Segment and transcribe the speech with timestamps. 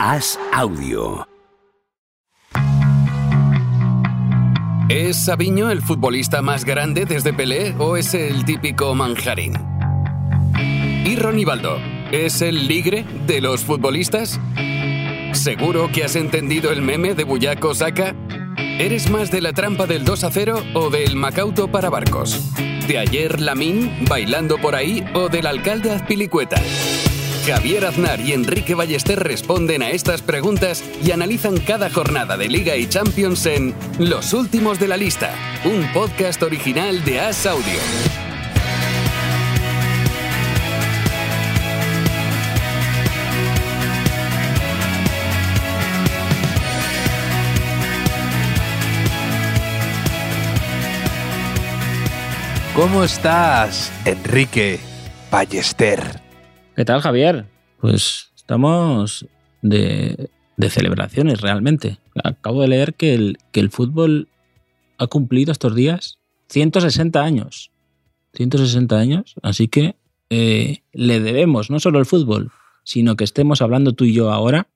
[0.00, 1.26] Haz audio.
[4.88, 9.54] ¿Es Sabiño el futbolista más grande desde Pelé o es el típico manjarín?
[11.04, 11.80] ¿Y Ronibaldo?
[12.12, 14.38] ¿Es el ligre de los futbolistas?
[15.32, 18.14] ¿Seguro que has entendido el meme de Buyaco Saka?
[18.56, 22.54] ¿Eres más de la trampa del 2 a 0 o del Macauto para barcos?
[22.86, 26.62] ¿De ayer Lamín bailando por ahí o del alcalde Azpilicueta?
[27.48, 32.76] Javier Aznar y Enrique Ballester responden a estas preguntas y analizan cada jornada de Liga
[32.76, 35.32] y Champions en Los Últimos de la Lista,
[35.64, 37.64] un podcast original de As Audio.
[52.74, 54.80] ¿Cómo estás, Enrique
[55.30, 56.27] Ballester?
[56.78, 57.44] ¿Qué tal, Javier?
[57.80, 59.26] Pues estamos
[59.62, 60.30] de,
[60.70, 61.98] celebraciones realmente.
[62.22, 64.28] Acabo de leer que el, fútbol
[64.96, 67.72] ha cumplido estos días 160 años.
[68.34, 69.96] 160 años, así que
[70.30, 72.52] eh, le debemos no solo el fútbol,
[72.84, 74.68] sino que estemos hablando tú y yo ahora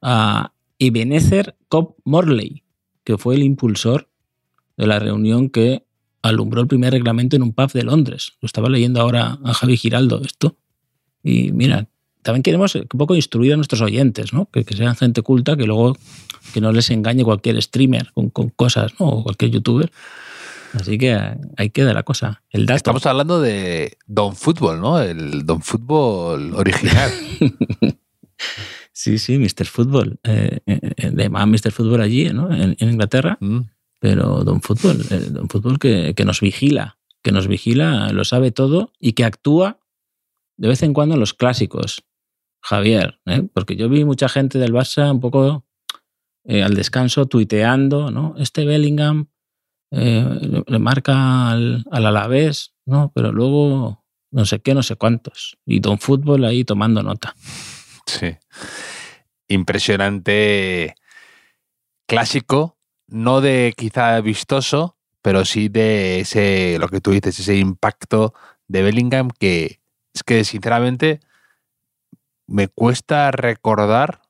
[0.00, 2.62] a Ebenezer Cobb Morley,
[3.02, 4.08] que fue el impulsor
[4.76, 5.84] de la reunión que
[6.22, 8.34] alumbró el primer reglamento en un pub de Londres.
[8.40, 10.56] Lo estaba leyendo ahora a Javi Giraldo esto.
[11.22, 11.86] Y mira,
[12.22, 14.48] también queremos un poco instruir a nuestros oyentes, ¿no?
[14.50, 15.96] Que, sean gente culta, que luego
[16.54, 19.06] que no les engañe cualquier streamer con, cosas, ¿no?
[19.06, 19.92] O cualquier youtuber.
[20.72, 21.18] Así que
[21.56, 22.42] ahí queda la cosa.
[22.50, 25.00] El Estamos hablando de Don Fútbol, ¿no?
[25.00, 27.10] El Don Fútbol original.
[28.92, 29.66] sí, sí, Mr.
[29.66, 30.18] Fútbol.
[30.22, 31.72] Eh, eh, eh, más Mr.
[31.72, 32.52] Fútbol allí, ¿no?
[32.54, 33.36] En, Inglaterra.
[33.40, 33.60] Mm.
[33.98, 34.98] Pero Don Fútbol,
[35.30, 39.78] Don Fútbol que, que nos vigila, que nos vigila, lo sabe todo y que actúa
[40.62, 42.04] de vez en cuando los clásicos,
[42.62, 43.42] Javier, ¿eh?
[43.52, 45.66] porque yo vi mucha gente del Barça un poco
[46.44, 48.36] eh, al descanso tuiteando, ¿no?
[48.38, 49.26] Este Bellingham
[49.90, 53.10] eh, le, marca al, al, Alavés, ¿no?
[53.12, 55.58] Pero luego no sé qué, no sé cuántos.
[55.66, 57.34] Y Don Fútbol ahí tomando nota.
[58.06, 58.36] Sí.
[59.48, 60.94] Impresionante
[62.06, 62.78] clásico,
[63.08, 68.32] no de quizá vistoso, pero sí de ese, lo que tú dices, ese impacto
[68.68, 69.81] de Bellingham que
[70.14, 71.20] es que sinceramente
[72.46, 74.22] me cuesta recordar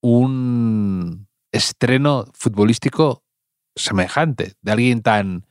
[0.00, 3.24] un estreno futbolístico
[3.74, 5.46] semejante, de alguien tan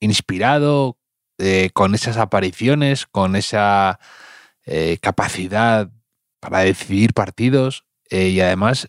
[0.00, 0.98] inspirado,
[1.38, 3.98] eh, con esas apariciones, con esa
[4.64, 5.90] eh, capacidad
[6.40, 8.88] para decidir partidos eh, y además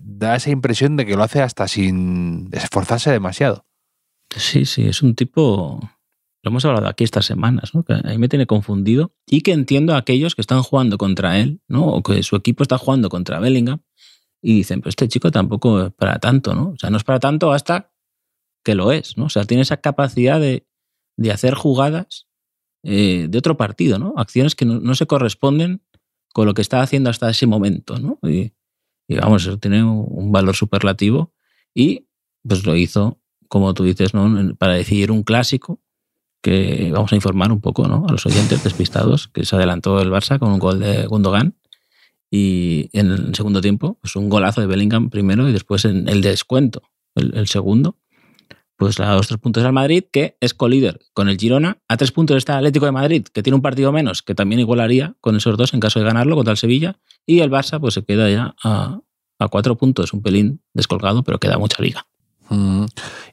[0.00, 3.66] da esa impresión de que lo hace hasta sin esforzarse demasiado.
[4.34, 5.80] Sí, sí, es un tipo
[6.42, 7.82] lo hemos hablado aquí estas semanas, ¿no?
[7.84, 11.38] que a mí me tiene confundido y que entiendo a aquellos que están jugando contra
[11.38, 11.86] él, ¿no?
[11.86, 13.80] o que su equipo está jugando contra Bellingham
[14.42, 16.70] y dicen, pues este chico tampoco es para tanto, ¿no?
[16.70, 17.92] O sea, no es para tanto hasta
[18.64, 19.26] que lo es, ¿no?
[19.26, 20.66] O sea, tiene esa capacidad de,
[21.30, 22.26] hacer jugadas
[22.82, 24.14] eh, de otro partido, ¿no?
[24.16, 25.82] Acciones que no, se corresponden
[26.32, 28.18] con lo que está haciendo hasta ese momento, ¿no?
[28.22, 28.52] Y,
[29.08, 31.34] vamos, eso tiene un valor superlativo
[31.74, 32.06] y
[32.46, 34.54] pues lo hizo, como tú dices, ¿no?
[34.56, 35.82] Para decidir un clásico
[36.42, 38.04] que vamos a informar un poco ¿no?
[38.08, 41.54] a los oyentes despistados, que se adelantó el Barça con un gol de Gundogan
[42.30, 46.22] y en el segundo tiempo, pues un golazo de Bellingham primero y después en el
[46.22, 46.82] descuento,
[47.16, 47.96] el, segundo,
[48.76, 51.78] pues a los tres puntos al Madrid, que es colíder con el Girona.
[51.88, 54.60] A tres puntos está el Atlético de Madrid, que tiene un partido menos, que también
[54.60, 57.00] igualaría con esos dos en caso de ganarlo contra el Sevilla.
[57.26, 59.00] Y el Barça, pues se queda ya a,
[59.50, 62.06] cuatro puntos, un pelín descolgado, pero queda mucha liga.
[62.48, 62.84] Mm.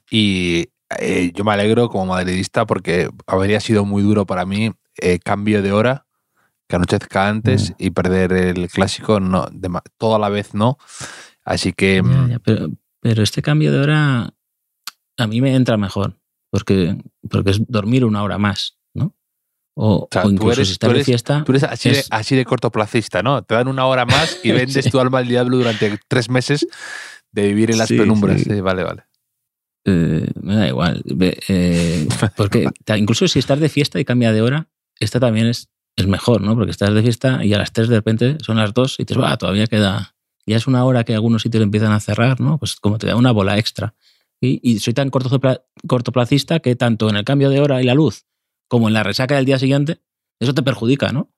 [0.09, 0.69] Y
[0.99, 5.61] eh, yo me alegro como madridista porque habría sido muy duro para mí eh, cambio
[5.61, 6.05] de hora,
[6.67, 7.73] que anochezca antes mm.
[7.77, 9.47] y perder el clásico no,
[9.97, 10.77] toda la vez no.
[11.43, 12.01] Así que...
[12.01, 12.39] Mm,
[13.01, 14.33] pero, este cambio de hora
[15.17, 16.17] a mí me entra mejor,
[16.49, 16.97] porque,
[17.29, 19.15] porque es dormir una hora más, ¿no?
[19.75, 21.43] O, incluso si estás de fiesta...
[21.45, 23.43] Tú eres así, de, así de cortoplacista, ¿no?
[23.43, 26.67] Te dan una hora más y vendes tu alma al diablo durante tres meses
[27.31, 28.45] de vivir en las penumbras.
[28.61, 29.03] vale, vale.
[29.89, 31.01] Eh, me da igual.
[31.47, 32.67] Eh, porque
[32.97, 34.67] incluso si estás de fiesta y cambia de hora,
[34.99, 36.55] esta también es, es mejor, ¿no?
[36.55, 39.21] Porque estás de fiesta y a las 3 de repente son las 2 y dices,
[39.21, 40.13] va, todavía queda.
[40.45, 42.57] Ya es una hora que algunos sitios empiezan a cerrar, ¿no?
[42.57, 43.95] Pues como te da una bola extra.
[44.39, 48.25] Y, soy tan cortoplacista que tanto en el cambio de hora y la luz
[48.67, 50.01] como en la resaca del día siguiente,
[50.39, 51.31] eso te perjudica, ¿no?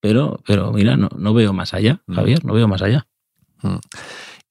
[0.00, 2.14] Pero, pero mira, no, no veo más allá, mm.
[2.14, 3.08] Javier, no veo más allá.
[3.62, 3.76] Mm.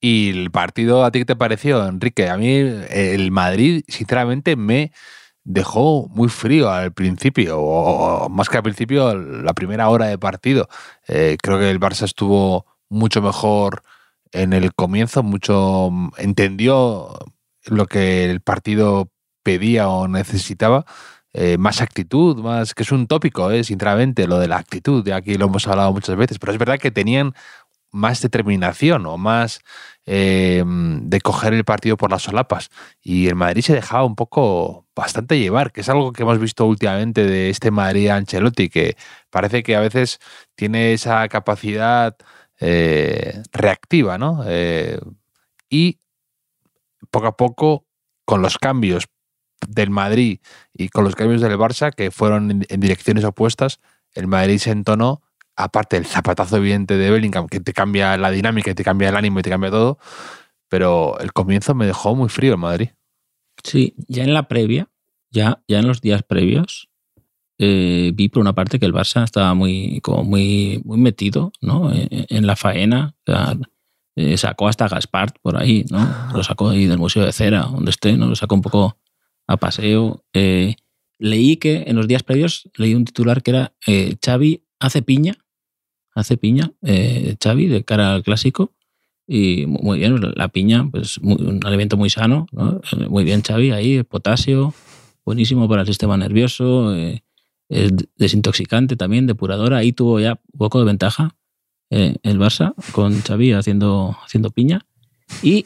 [0.05, 2.29] ¿Y el partido a ti qué te pareció, Enrique?
[2.29, 4.91] A mí el Madrid, sinceramente, me
[5.45, 10.67] dejó muy frío al principio, o, más que al principio, la primera hora de partido.
[11.07, 13.83] Eh, creo que el Barça estuvo mucho mejor
[14.33, 17.17] en el comienzo mucho entendió
[17.65, 19.09] lo que el partido
[19.43, 20.85] pedía o necesitaba.
[21.35, 25.13] eh, más actitud, más que es un tópico, eh, sinceramente, lo de la actitud, de
[25.13, 27.33] aquí lo hemos hablado muchas veces, pero es verdad que tenían
[27.93, 29.61] más determinación o más
[30.05, 32.69] eh, de coger el partido por las solapas.
[33.01, 36.65] Y el Madrid se dejaba un poco bastante llevar, que es algo que hemos visto
[36.65, 38.95] últimamente de este Madrid Ancelotti, que
[39.29, 40.19] parece que a veces
[40.55, 42.15] tiene esa capacidad
[42.59, 44.43] eh, reactiva, ¿no?
[44.47, 44.99] Eh,
[45.69, 45.99] y
[47.09, 47.85] poco a poco,
[48.25, 49.07] con los cambios
[49.67, 50.39] del Madrid
[50.73, 53.79] y con los cambios del Barça, que fueron en direcciones opuestas,
[54.13, 55.21] el Madrid se entonó
[55.55, 59.15] aparte del zapatazo evidente de Bellingham, que te cambia la dinámica y te cambia el
[59.15, 59.99] ánimo y te cambia todo,
[60.69, 62.89] pero el comienzo me dejó muy frío el Madrid.
[63.63, 64.89] Sí, ya en la previa,
[65.29, 66.89] ya, ya en los días previos,
[67.59, 71.93] eh, vi por una parte que el Barça estaba muy, como muy, muy metido ¿no?
[71.93, 73.15] en, en la faena.
[74.15, 76.07] Eh, sacó hasta Gaspart por ahí, ¿no?
[76.33, 78.27] Lo sacó ahí del Museo de Cera, donde esté, ¿no?
[78.27, 78.97] Lo sacó un poco
[79.47, 80.23] a paseo.
[80.33, 80.75] Eh,
[81.17, 83.73] leí que en los días previos leí un titular que era
[84.23, 85.35] Xavi hace piña,
[86.15, 88.71] hace piña, eh, de cara al clásico.
[89.27, 92.81] Y mu- muy bien, la piña, pues un alimento muy sano, ¿no?
[92.91, 94.73] Eh, Muy bien, Xavi, ahí, potasio,
[95.25, 97.23] buenísimo para el sistema nervioso, eh,
[97.69, 99.77] es desintoxicante también, depuradora.
[99.77, 101.35] Ahí tuvo ya poco de ventaja
[101.89, 104.85] eh, el Barça con Xavi haciendo, haciendo piña.
[105.41, 105.65] Y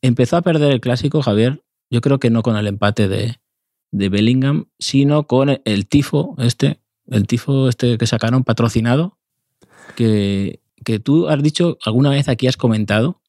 [0.00, 3.36] empezó a perder el clásico, Javier, yo creo que no con el empate de,
[3.92, 9.17] de Bellingham, sino con el tifo este, el tifo este que sacaron patrocinado,
[9.98, 13.20] que, que tú has dicho, alguna vez aquí has comentado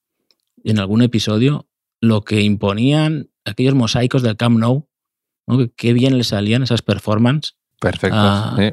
[0.63, 1.67] en algún episodio
[1.99, 4.87] lo que imponían aquellos mosaicos del Camp Nou,
[5.47, 5.57] ¿no?
[5.57, 8.15] que qué bien le salían esas performances, Perfecto.
[8.19, 8.69] Ah, sí,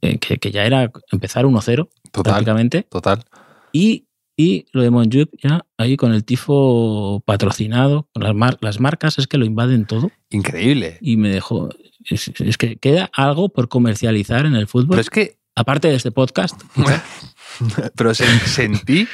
[0.00, 2.82] eh, que, que ya era empezar 1-0 total, prácticamente.
[2.88, 3.24] total.
[3.72, 4.06] Y,
[4.36, 9.18] y lo de Monjuic ya ahí con el tifo patrocinado, con las, mar- las marcas
[9.18, 10.96] es que lo invaden todo Increíble.
[11.02, 11.68] y me dejó...
[12.08, 15.94] Es, es que queda algo por comercializar en el fútbol, Pero es que aparte de
[15.96, 16.60] este podcast.
[17.96, 19.08] pero sen- sentí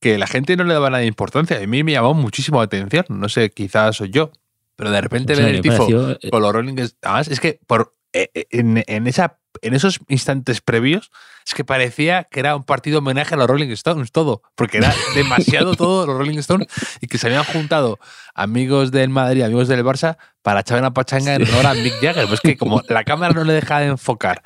[0.00, 1.56] que la gente no le daba nada de importancia.
[1.56, 3.04] A mí me llamó muchísimo la atención.
[3.08, 4.30] No sé, quizás soy yo.
[4.76, 7.28] Pero de repente O sea, ver el tifo pareció, eh, con los Rolling Stones- Además,
[7.28, 11.10] es que por, eh, eh, en, en esa, en esos instantes previos,
[11.46, 14.42] es que parecía que era un partido homenaje a los Rolling Stones, todo.
[14.56, 16.66] Porque era demasiado todo los Rolling Stones
[17.00, 17.98] y que se habían juntado
[18.34, 22.28] amigos del Madrid, amigos del Barça, para echar una pachanga en honor a Mick Jagger.
[22.28, 24.42] Pues que como la cámara no le deja de enfocar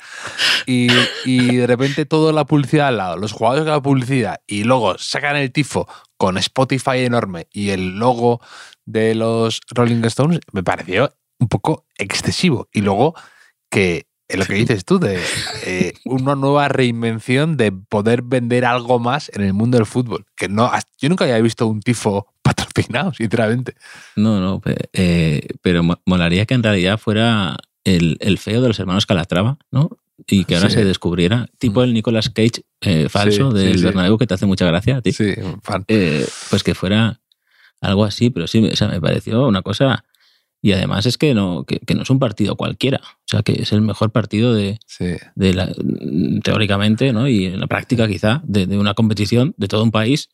[0.65, 0.87] y,
[1.25, 4.97] y de repente toda la publicidad al lado, los jugadores de la publicidad, y luego
[4.97, 8.39] sacan el tifo con Spotify enorme y el logo
[8.85, 12.69] de los Rolling Stones, me pareció un poco excesivo.
[12.71, 13.13] Y luego
[13.69, 15.19] que lo que dices tú, de
[15.65, 20.25] eh, una nueva reinvención de poder vender algo más en el mundo del fútbol.
[20.35, 22.27] Que no, yo nunca había visto un tifo
[23.17, 23.75] sinceramente.
[24.15, 24.61] No, no,
[24.93, 29.57] eh, pero mo- molaría que en realidad fuera el, el feo de los hermanos Calatrava,
[29.71, 29.89] ¿no?
[30.27, 30.75] Y que ahora Sí.
[30.75, 33.85] se descubriera, tipo el Nicolas Cage eh, falso Sí, del sí, sí.
[33.85, 35.13] Bernabéu que te hace mucha gracia a ti.
[35.13, 35.33] Sí,
[35.63, 35.85] fan.
[35.87, 37.19] Eh, pues que fuera
[37.81, 40.03] algo así, pero sí, o sea, me pareció una cosa...
[40.61, 43.61] Y además es que no, que, que no es un partido cualquiera, o sea, que
[43.61, 45.05] es el mejor partido de, Sí.
[45.35, 45.71] de la,
[46.43, 47.27] teóricamente, ¿no?
[47.29, 50.29] Y en la práctica quizá, de, de una competición de todo un país.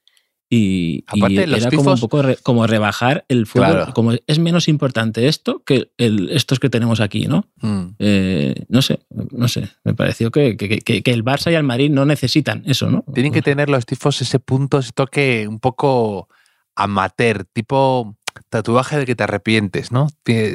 [0.47, 3.47] Y, y Aparte, los era como un poco re- como rebajar el.
[3.47, 3.91] Claro.
[3.95, 7.47] Como es menos importante esto que el, estos que tenemos aquí, ¿no?
[7.61, 7.85] Mm.
[7.97, 8.99] Eh, no sé,
[9.31, 9.69] no sé.
[9.83, 13.03] Me pareció que, que- que- que el Barça y el Madrid no necesitan eso, ¿no?
[13.13, 16.29] Tienen que tener los tifos ese punto, ese toque un poco
[16.75, 18.15] amateur, tipo
[18.49, 20.07] tatuaje de que te arrepientes, ¿no?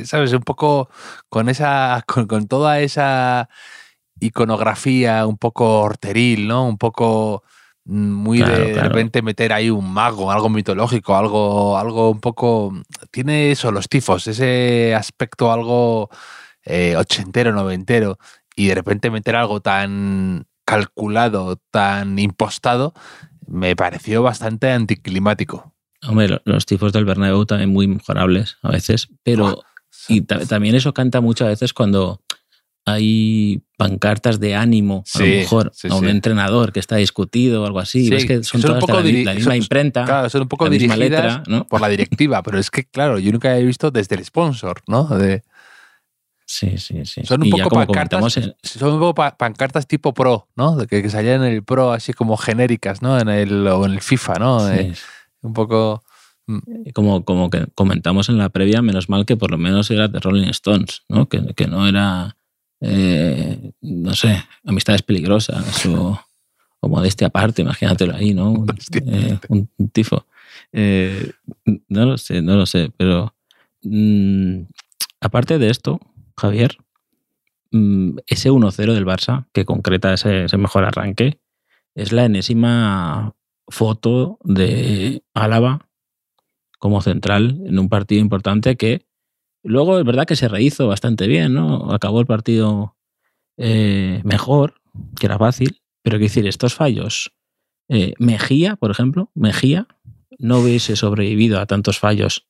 [0.05, 0.33] ¿Sabes?
[0.33, 0.89] Un poco
[1.29, 2.05] con esa.
[2.07, 3.49] con, con toda esa
[4.21, 6.69] iconografía un poco horteril, ¿no?
[6.69, 7.43] Un poco
[7.91, 8.89] muy Claro, de, claro.
[8.89, 12.73] repente meter ahí un mago, algo mitológico, algo, algo un poco.
[13.11, 16.09] Tiene eso, los tifos, ese aspecto algo
[16.65, 18.19] eh, ochentero, noventero,
[18.55, 22.95] y de repente meter algo tan calculado, tan impostado,
[23.47, 25.75] me pareció bastante anticlimático.
[26.07, 29.63] Hombre, lo- los tifos del Bernabéu también muy mejorables a veces, pero
[30.09, 32.21] y ta- también eso canta muchas veces cuando
[32.87, 36.11] hay pancartas de ánimo, a lo mejor, sí, a un sí.
[36.11, 38.05] entrenador que está discutido o algo así.
[38.05, 40.43] Sí, ves que son, son un todas de poco la, misma son- imprenta, Claro, son
[40.43, 41.67] un poco la misma dirigidas letra, ¿no?
[41.67, 45.05] por la directiva, pero es que, claro, yo nunca había visto desde el sponsor, ¿no?
[45.05, 45.43] De-
[46.47, 47.25] Sí, sí, sí.
[47.25, 50.75] son un Y poco pancartas, en- son un poco pa- pancartas tipo pro, ¿no?
[50.75, 53.21] De que, que salían en el pro así como genéricas, ¿no?
[53.21, 54.61] En el, o en el FIFA, ¿no?
[54.67, 54.93] sí, Eh,
[55.43, 56.03] un poco...
[56.85, 60.09] Y como, como que comentamos en la previa, menos mal que por lo menos era
[60.09, 61.29] de Rolling Stones, ¿no?
[61.29, 62.37] Que, que no era,
[62.81, 66.21] eh, no sé, amistades peligrosas o,
[66.81, 68.53] como de este aparte, imagínatelo ahí, ¿no?
[68.53, 68.67] Un,
[69.07, 70.27] eh, un, tifo.
[70.73, 71.33] Eh,
[71.89, 73.35] no lo sé, no lo sé, pero
[73.83, 74.63] mm,
[75.21, 76.01] aparte de esto,
[76.37, 76.79] Javier,
[77.71, 81.39] mm, ese 1-0 del Barça que concreta ese, mejor arranque
[81.95, 83.35] es la enésima
[83.69, 85.87] foto de Álava
[86.79, 89.07] como central en un partido importante que
[89.63, 91.93] luego es verdad que se rehizo bastante bien, ¿no?
[91.93, 92.97] Acabó el partido
[93.57, 94.81] eh, mejor,
[95.19, 97.33] que era fácil, pero que decir, estos fallos,
[97.89, 99.87] eh, Mejía, por ejemplo, Mejía
[100.39, 102.47] no hubiese sobrevivido a tantos fallos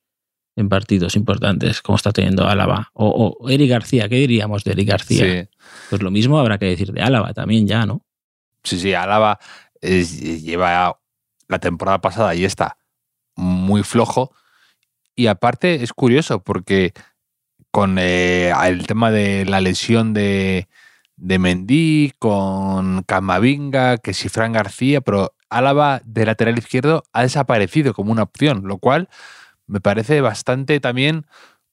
[0.57, 2.91] en partidos importantes como está teniendo Álava.
[2.93, 5.49] O, o Eric García, ¿qué diríamos de Eric García?
[5.89, 8.05] Pues lo mismo habrá que decir de Álava también ya, ¿no?
[8.63, 9.39] Sí, sí, Álava
[9.81, 11.01] lleva
[11.49, 12.79] la temporada pasada y está
[13.37, 14.33] muy flojo.
[15.15, 16.93] Y aparte es curioso porque
[17.71, 20.69] con eh, el tema de la lesión de,
[21.17, 27.93] de Mendy, con Camavinga, que si Fran García, pero Álava de lateral izquierdo ha desaparecido
[27.93, 29.09] como una opción, lo cual
[29.67, 31.27] me parece bastante también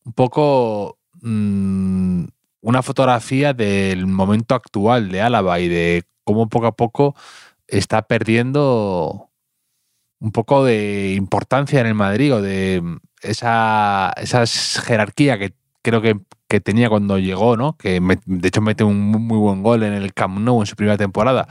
[0.03, 2.25] un poco mm,
[2.61, 7.15] una fotografía del momento actual de Álava y de cómo poco a poco
[7.67, 9.29] está perdiendo
[10.19, 12.81] un poco de importancia en el Madrid o de
[13.21, 14.45] esa, esa
[14.81, 16.15] jerarquía que creo que,
[16.61, 17.77] tenía cuando llegó, ¿no?
[17.77, 20.97] Que de hecho mete un muy buen gol en el Camp Nou en su primera
[20.97, 21.47] temporada.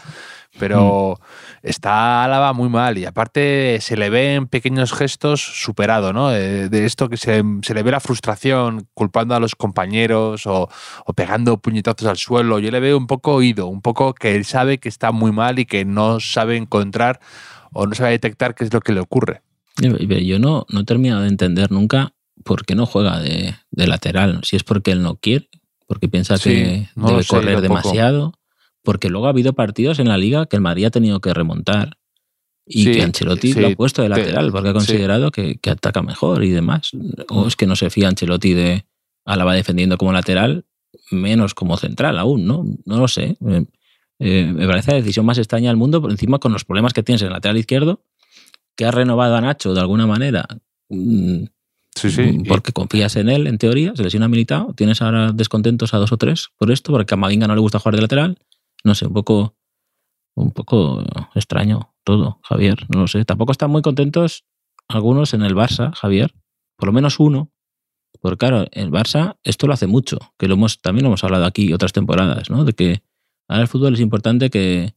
[0.59, 1.67] Pero mm.
[1.69, 6.31] está Álava muy mal y aparte se le ve en pequeños gestos superado, ¿no?
[6.31, 10.69] De, esto que se, le ve la frustración culpando a los compañeros o,
[11.15, 12.59] pegando puñetazos al suelo.
[12.59, 15.59] Yo le veo un poco oído, un poco que él sabe que está muy mal
[15.59, 17.21] y que no sabe encontrar
[17.73, 19.43] o no sabe detectar qué es lo que le ocurre.
[19.79, 22.15] Yo no, no he terminado de entender nunca
[22.45, 24.41] por qué no juega de, lateral.
[24.45, 25.49] Si es porque él no quiere,
[25.87, 28.33] porque piensa que debe correr demasiado,
[28.83, 31.99] porque luego ha habido partidos en la liga que el Madrid ha tenido que remontar
[32.65, 36.51] y que Ancelotti lo ha puesto de lateral porque ha considerado que, ataca mejor y
[36.51, 36.93] demás.
[37.29, 38.87] O es que no se fía Ancelotti de
[39.25, 40.65] Álava defendiendo como lateral,
[41.11, 42.65] menos como central aún, ¿no?
[42.85, 43.37] No lo sé.
[44.19, 47.03] Eh, me parece la decisión más extraña del mundo, por encima con los problemas que
[47.03, 48.03] tienes en el lateral izquierdo,
[48.77, 50.47] que ha renovado a Nacho de alguna manera.
[50.89, 51.45] Mm,
[51.97, 52.43] Sí, sí.
[52.47, 56.19] Porque confías en él, en teoría, se lesiona militado, tienes ahora descontentos a dos o
[56.19, 58.39] tres por esto, porque a Mavinga no le gusta jugar de lateral.
[58.85, 59.57] No sé, un poco,
[60.37, 61.03] un poco
[61.35, 63.25] extraño todo, Javier, no lo sé.
[63.25, 64.45] Tampoco están muy contentos
[64.89, 66.35] algunos en el Barça, Javier,
[66.77, 67.51] por lo menos uno,
[68.21, 71.47] porque claro, el Barça esto lo hace mucho, que lo hemos, también lo hemos hablado
[71.47, 72.65] aquí otras temporadas, ¿no?
[72.65, 73.03] De que
[73.49, 74.95] ahora el fútbol es importante que,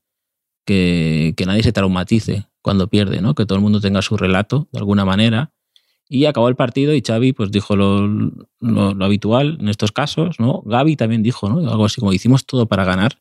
[0.66, 3.36] que, nadie se traumatice cuando pierde, ¿no?
[3.36, 5.52] Que todo el mundo tenga su relato de alguna manera
[6.12, 8.34] y acabó el partido y Xavi pues dijo lo,
[9.04, 10.64] habitual en estos casos, ¿no?
[10.66, 11.70] Gaby también dijo, ¿no?
[11.70, 13.20] Algo así como hicimos todo para ganar.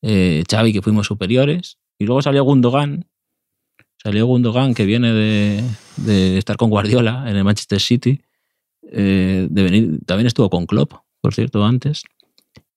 [0.00, 1.78] Eh, que fuimos superiores.
[1.98, 3.06] Y luego salió Gundogan.
[4.02, 8.22] Salió Gundogan que viene de, estar con Guardiola en el Manchester City.
[8.90, 9.48] Eh,
[10.06, 12.02] también estuvo con Klopp, por cierto, antes.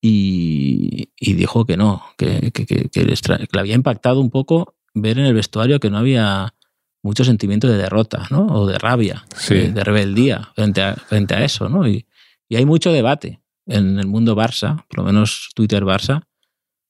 [0.08, 5.18] Y, y dijo que no, que, que, que, que le había impactado un poco ver
[5.18, 6.54] en el vestuario que no había
[7.02, 8.46] mucho sentimiento de derrota, ¿no?
[8.46, 11.88] O de rabia, de, rebeldía frente a, frente a eso, ¿no?
[11.88, 12.06] Y,
[12.48, 16.22] y, hay mucho debate en el mundo Barça, por lo menos Twitter Barça,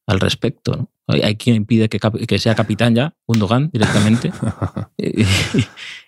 [0.08, 0.90] al respecto, ¿no?
[1.08, 4.34] Hay, quien pide que, que, sea capitán ya, Gundogan, directamente.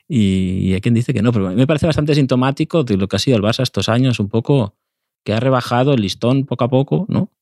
[0.10, 3.20] y, hay quien dice que no, pero me parece bastante sintomático de lo que ha
[3.20, 4.76] sido el Barça estos años, un poco
[5.28, 7.34] que ha rebajado el listón poco a poco, ¿no?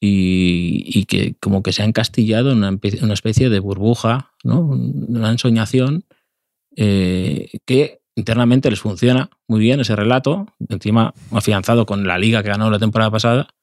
[0.00, 4.58] y, que como que se ha encastillado en una, especie de burbuja, ¿no?
[4.62, 6.04] una ensoñación
[6.74, 12.48] eh, que internamente les funciona muy bien ese relato, encima afianzado con la liga que
[12.48, 13.54] ganó la temporada pasada,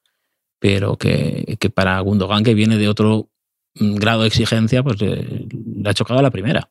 [0.60, 3.28] pero que, que para Gundogan, que viene de otro
[3.75, 6.70] mm, grado de exigencia, pues le, le ha chocado a la primera.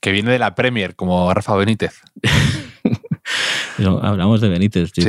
[0.00, 2.00] Que viene de la Premier, como Rafa Benítez.
[4.02, 5.04] hablamos de Benítez, tío.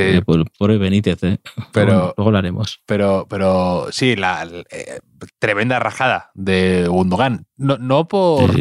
[0.58, 1.40] Pobre Benítez, ¿eh?
[1.72, 2.82] Pero, luego, lo haremos.
[2.86, 5.00] Pero, pero sí, la, eh,
[5.40, 7.46] tremenda rajada de Gundogan.
[7.58, 8.52] No, no, por,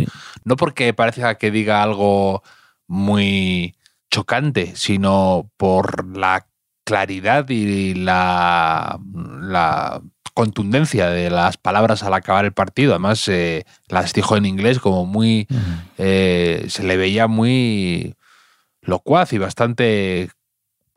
[0.44, 2.42] no porque parezca que diga algo
[2.86, 3.74] muy
[4.10, 6.46] chocante, sino por la
[6.84, 8.98] claridad y la,
[9.40, 10.02] la
[10.34, 12.92] contundencia de las palabras al acabar el partido.
[12.92, 15.46] Además, eh, las dijo en inglés como muy...
[15.98, 18.16] Eh, se le veía muy
[18.82, 20.30] locuaz y bastante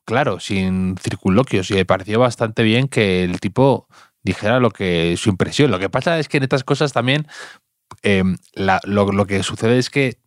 [0.06, 1.70] claro, sin circunloquios.
[1.72, 3.88] Y me pareció bastante bien que el tipo
[4.24, 5.72] dijera lo que su impresión.
[5.72, 7.28] Lo que pasa es que en estas cosas también
[8.02, 10.18] em, lo, que sucede es que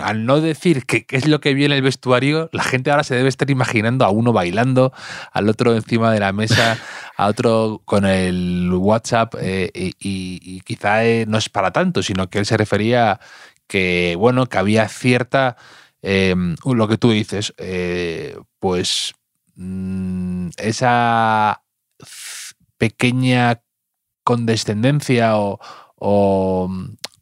[0.00, 3.28] al no decir qué es lo que viene el vestuario, la gente ahora se debe
[3.28, 4.92] estar imaginando a uno bailando,
[5.32, 6.78] al otro encima de la mesa,
[7.16, 12.38] a otro con el WhatsApp, eh, y, quizá eh, no es para tanto, sino que
[12.38, 13.20] él se refería
[13.66, 15.58] que, bueno, que había cierta,
[16.06, 19.14] em, lo que tú dices, eh, pues
[19.56, 21.62] mm, esa
[22.78, 23.62] pequeña
[24.22, 25.58] condescendencia o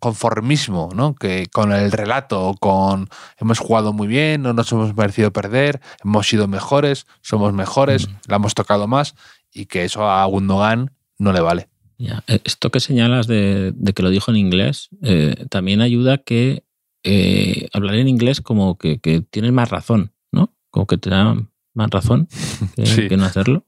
[0.05, 1.15] conformismo, ¿no?
[1.15, 6.29] Que con el relato, con hemos jugado muy bien, no nos hemos merecido perder, hemos
[6.29, 9.15] sido mejores, somos mejores, la hemos tocado más
[9.51, 11.69] y que eso a Gundogan no le vale.
[11.99, 16.65] Eh, esto que señalas de, que lo dijo en inglés eh, también ayuda que
[17.05, 18.99] eh, hablar en inglés como que,
[19.31, 20.55] tienes más razón, ¿no?
[20.71, 21.37] Como que te da
[21.75, 22.29] más razón
[22.77, 23.67] que, no hacerlo.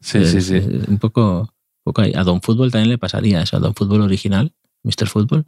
[0.00, 0.62] Sí, sí, sí.
[0.88, 1.52] Un poco,
[1.82, 5.08] poco A Don Fútbol también le pasaría eso, a Don Fútbol original, Mr.
[5.08, 5.46] Fútbol.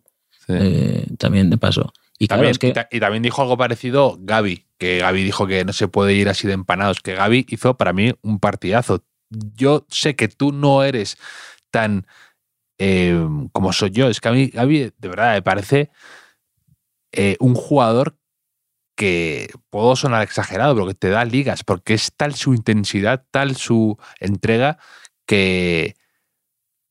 [0.49, 1.93] Eh, también de paso.
[2.19, 2.55] Y, también,
[2.91, 6.49] y, también dijo algo parecido Gaby, que Gaby dijo que no se puede ir así
[6.49, 9.05] de empanados, que Gaby hizo para mí un partidazo.
[9.31, 11.19] Yo sé que tú no eres
[11.71, 12.07] tan
[12.79, 13.17] eh,
[13.53, 15.91] como soy yo, es que a mí Gaby de verdad me parece
[17.21, 18.17] eh, un jugador
[18.97, 23.57] que puedo sonar exagerado, pero que te da ligas, porque es tal su intensidad, tal
[23.57, 24.79] su entrega,
[25.27, 25.97] que,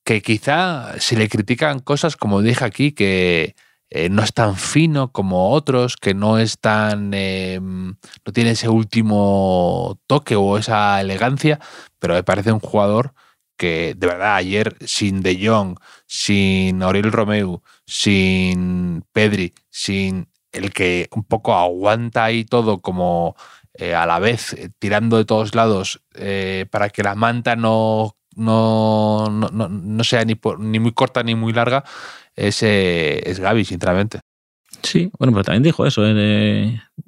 [0.03, 3.55] que quizá se le critican cosas, como dije aquí, que
[3.89, 7.13] eh, no es tan fino como otros, que no es tan.
[7.13, 11.59] Em, no tiene ese último toque o esa elegancia,
[11.99, 13.13] pero me parece un jugador
[13.57, 21.09] que de verdad ayer sin De Jong, sin Aurel Romeu, sin Pedri, sin el que
[21.11, 23.35] un poco aguanta ahí todo como
[23.73, 26.01] eh, a la vez eh, tirando de todos lados
[26.71, 31.53] para que la manta no no, no, no sea ni, ni muy corta ni muy
[31.53, 31.83] larga,
[32.35, 34.19] es, es Gaby, sinceramente.
[34.87, 36.13] Sí, bueno, pero también dijo eso, ¿eh?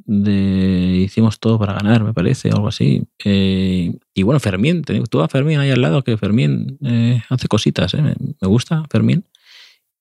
[0.05, 3.03] de, hicimos todo para ganar, me parece, algo así.
[3.23, 7.93] Eh, y bueno, Fermín, tú a Fermín ahí al lado, que Fermín eh, hace cositas,
[7.93, 9.23] me, gusta Fermín.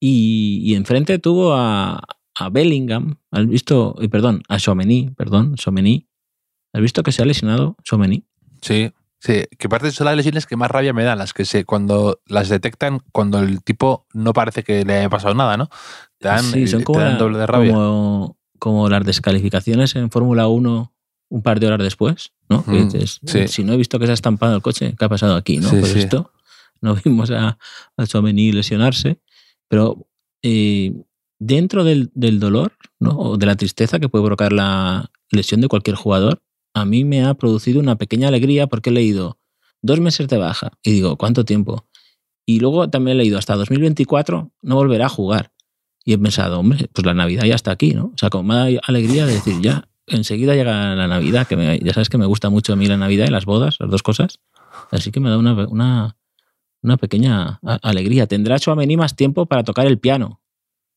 [0.00, 2.02] Y, y enfrente tuvo a,
[2.35, 3.94] a Bellingham, ¿has visto?
[4.11, 6.08] Perdón, a Somení, perdón, Somení.
[6.73, 8.25] ¿Has visto que se ha lesionado Somení?
[8.60, 11.65] Sí, Sí, que parte son las lesiones que más rabia me dan, las que se,
[11.65, 15.69] cuando las detectan, cuando el tipo no parece que le haya pasado nada, ¿no?
[16.19, 17.73] Te dan, sí, son como, doble de rabia.
[18.59, 20.93] Como, las descalificaciones en Fórmula 1
[21.31, 22.65] un par de horas después, ¿no?
[23.49, 25.59] Si no he visto que se ha estampado el coche, ¿qué ha pasado aquí?
[25.59, 25.69] ¿no?
[25.71, 26.33] pues esto,
[26.81, 27.59] no vimos a,
[27.97, 29.21] a Chomení lesionarse,
[29.67, 30.09] pero
[30.43, 30.95] eh,
[31.39, 33.11] dentro del, del dolor, ¿no?
[33.19, 36.41] O de la tristeza que puede provocar la lesión de cualquier jugador,
[36.80, 39.38] a mí me ha producido una pequeña alegría porque he leído
[39.82, 41.86] dos meses de baja y digo, ¿cuánto tiempo?
[42.47, 45.52] Y luego también he leído hasta 2024 no volverá a jugar.
[46.04, 48.06] Y he pensado, hombre, pues la Navidad ya está aquí, ¿no?
[48.06, 52.08] O sea, con más alegría de decir, ya, enseguida llega la Navidad, que ya sabes
[52.08, 54.41] que me gusta mucho a mí la Navidad y las bodas, las dos cosas.
[54.91, 56.17] Así que me da una,
[56.82, 58.26] una, pequeña alegría.
[58.26, 60.41] Tendrá Chouameni más tiempo para tocar el piano.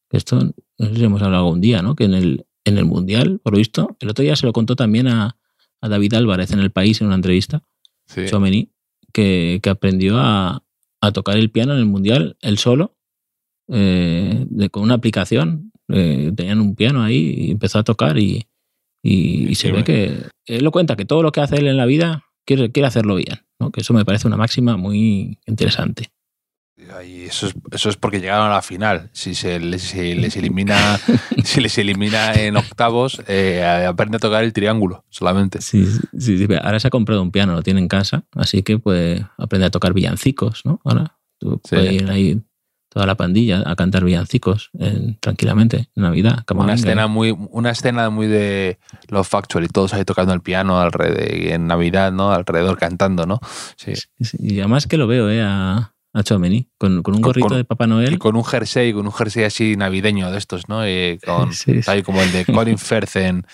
[0.10, 1.96] Esto, no sé si hemos hablado algún día, ¿no?
[1.96, 4.78] Que en el, en el Mundial, por lo visto, el otro día se lo contó
[4.78, 5.36] también a,
[5.82, 7.63] a David Álvarez en el país en una entrevista,
[8.06, 8.26] sí.
[9.12, 10.63] que, aprendió a,
[11.13, 12.96] tocar el piano en el mundial él solo,
[13.67, 15.72] eh, con una aplicación.
[15.89, 18.48] Eh, tenían un piano ahí y empezó a tocar y,
[19.56, 20.15] se ve que
[20.46, 23.15] él lo cuenta que todo lo que hace él en la vida quiere, quiere hacerlo
[23.15, 23.72] bien, ¿no?
[23.72, 26.12] que eso me parece una máxima muy interesante.
[27.06, 29.10] Y eso es, eso es porque llegaron a la final.
[29.13, 31.00] Si se les, elimina,
[31.44, 35.62] si les elimina en octavos, eh, aprende a tocar el triángulo solamente.
[35.62, 35.86] Sí,
[36.17, 39.67] sí, Ahora se ha comprado un piano, lo tiene en casa, así que pues aprende
[39.67, 40.82] a tocar villancicos, ¿no?
[40.84, 42.41] Ahora tú puedes ir ahí
[42.89, 44.70] toda la pandilla a cantar villancicos
[45.22, 46.44] tranquilamente en Navidad.
[46.54, 51.24] Una escena muy, una escena muy de Love Factory, todos ahí tocando el piano alrededor,
[51.24, 52.34] en Navidad, ¿no?
[52.34, 53.39] Alrededor cantando, ¿no?
[53.78, 53.94] Sí.
[54.39, 55.41] Y además que lo veo, ¿eh?
[55.41, 58.13] A, a Chomini, con, con un gorrito de Papá Noel.
[58.13, 60.86] Y con un jersey, con un jersey así navideño de estos, ¿no?
[60.88, 61.52] Y con,
[62.04, 63.45] como el de Colin Firth en,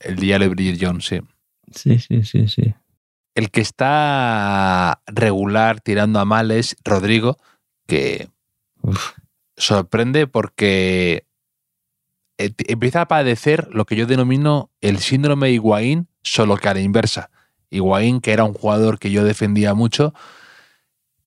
[0.00, 1.20] El Día de Bridget Jones, sí.
[1.72, 2.74] Sí, sí, sí, sí.
[3.34, 7.36] El que está regular tirando a mal es Rodrigo,
[7.86, 8.28] que
[9.56, 11.26] sorprende porque
[12.38, 16.74] eh, empieza a padecer lo que yo denomino el síndrome de Higuaín, solo que a
[16.74, 17.30] la inversa.
[17.70, 20.14] Higuaín, que era un jugador que yo defendía mucho,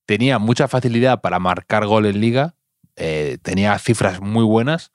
[0.08, 2.56] tenía mucha facilidad para marcar gol en liga,
[2.96, 4.91] eh, tenía cifras muy buenas,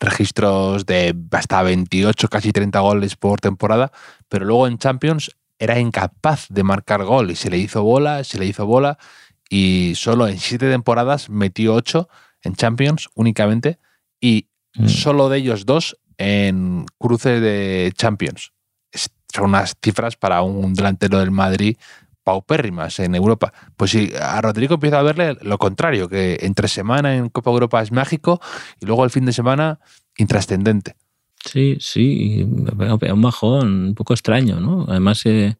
[0.00, 3.92] registros de hasta 28, casi 30 goles por temporada,
[4.28, 8.38] pero luego en Champions era incapaz de marcar gol y se le hizo bola, se
[8.38, 8.98] le hizo bola
[9.50, 12.08] y solo en siete temporadas metió 8
[12.42, 13.78] en Champions únicamente
[14.20, 14.88] y mm.
[14.88, 18.52] solo de ellos dos en cruce de Champions.
[19.32, 21.76] son unas cifras para un delantero del Madrid
[22.28, 23.54] paupérrimas en Europa.
[23.74, 27.80] Pues si a Rodrigo empieza a verle lo contrario, que entre semana en Copa Europa
[27.80, 28.38] es mágico
[28.78, 29.80] y luego el fin de semana
[30.18, 30.94] intrascendente.
[31.42, 34.84] Sí, sí, un bajón un poco extraño, ¿no?
[34.88, 35.56] Además, eh,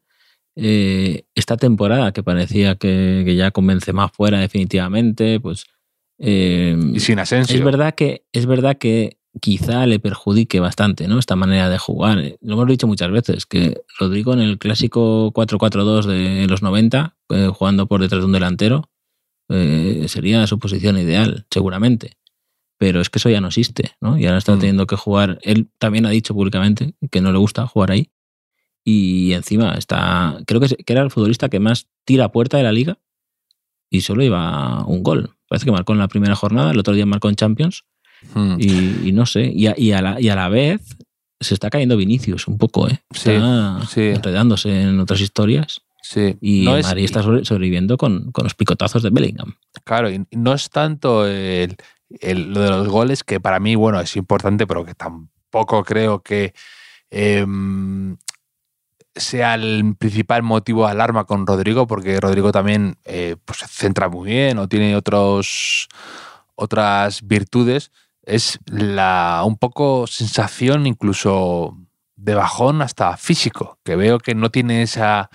[0.56, 5.64] eh, esta temporada que parecía que, ya convence más fuera definitivamente, pues...
[6.18, 7.56] Eh, y sin Asensio.
[7.56, 11.18] Es verdad que, es verdad que quizá le perjudique bastante, ¿no?
[11.18, 12.18] Esta manera de jugar.
[12.40, 17.16] Lo hemos dicho muchas veces, que Rodrigo en el clásico 4-4-2 de los 90,
[17.52, 18.88] jugando por detrás de un delantero,
[19.48, 22.18] sería su posición ideal, seguramente
[22.78, 24.16] pero es que eso ya no existe, ¿no?
[24.18, 24.60] Y ahora está mm.
[24.60, 25.38] teniendo que jugar.
[25.42, 28.10] Él también ha dicho públicamente que no le gusta jugar ahí.
[28.84, 30.38] Y encima está.
[30.46, 32.98] Creo que, era el futbolista que más tira a puerta de la liga
[33.90, 35.34] y solo iba un gol.
[35.48, 37.84] Parece que marcó en la primera jornada, el otro día marcó en Champions.
[38.34, 38.56] Mm.
[38.58, 39.50] Y, no sé.
[39.54, 40.80] Y a, la, vez
[41.40, 43.00] se está cayendo Vinicius un poco, ¿eh?
[43.12, 45.80] Está enredándose en otras historias.
[46.02, 46.36] Sí.
[46.40, 49.56] Y no está sobreviviendo con, con, los picotazos de Bellingham.
[49.84, 51.76] Claro, y no es tanto el,
[52.20, 56.54] lo de los goles, que para mí, bueno, es importante, pero que tampoco creo que
[57.10, 58.16] em,
[59.14, 64.08] sea el principal motivo de alarma con Rodrigo, porque Rodrigo también eh, pues, se centra
[64.08, 65.88] muy bien o tiene otros,
[66.54, 67.90] otras virtudes.
[68.28, 71.78] Es la un poco sensación incluso
[72.16, 75.30] de bajón hasta físico, que veo que no tiene esa,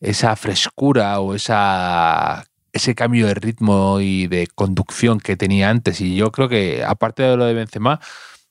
[0.00, 6.00] esa frescura o esa ese cambio de ritmo y de conducción que tenía antes.
[6.00, 8.00] Y yo creo que, aparte de lo de Benzema,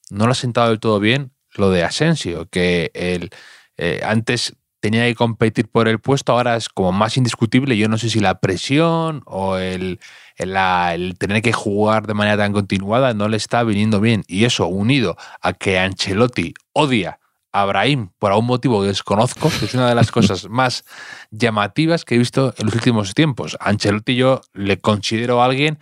[0.09, 3.29] no lo ha sentado del todo bien lo de Asensio, que él,
[3.77, 7.77] eh, antes tenía que competir por el puesto, ahora es como más indiscutible.
[7.77, 9.99] Yo no sé si la presión o el,
[10.35, 14.23] el, tener que jugar de manera tan continuada no le está viniendo bien.
[14.27, 17.19] Y eso, unido a que Ancelotti odia
[17.51, 20.83] Abraham por algún motivo que desconozco, que es una de las cosas más
[21.31, 23.57] llamativas que he visto en los últimos tiempos.
[23.59, 25.79] Ancelotti yo le considero a alguien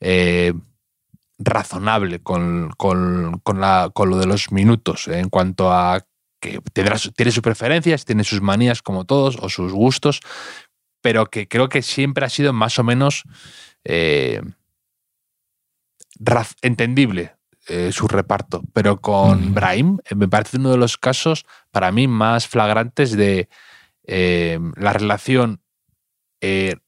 [0.00, 0.52] eh,
[1.38, 2.70] razonable con,
[3.54, 6.04] la, con, lo de los minutos en cuanto a
[6.40, 10.20] que tendrá, tiene sus preferencias, tiene sus manías como todos o sus gustos,
[11.00, 13.24] pero que creo que siempre ha sido más o menos
[13.84, 14.40] eh,
[16.62, 17.36] entendible
[17.68, 18.62] eh, su reparto.
[18.72, 19.54] Pero con mm.
[19.54, 23.48] Brahim eh, me parece uno de los casos para mí más flagrantes de
[24.04, 25.60] eh, la relación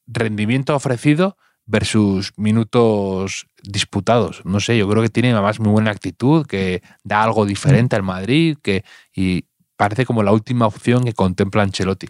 [0.05, 4.41] rendimiento ofrecido versus minutos disputados.
[4.43, 8.03] No sé, yo creo que tiene además muy buena actitud, que da algo diferente al
[8.03, 8.83] Madrid, que
[9.15, 9.45] y
[9.77, 12.07] parece como la última opción que contempla Ancelotti.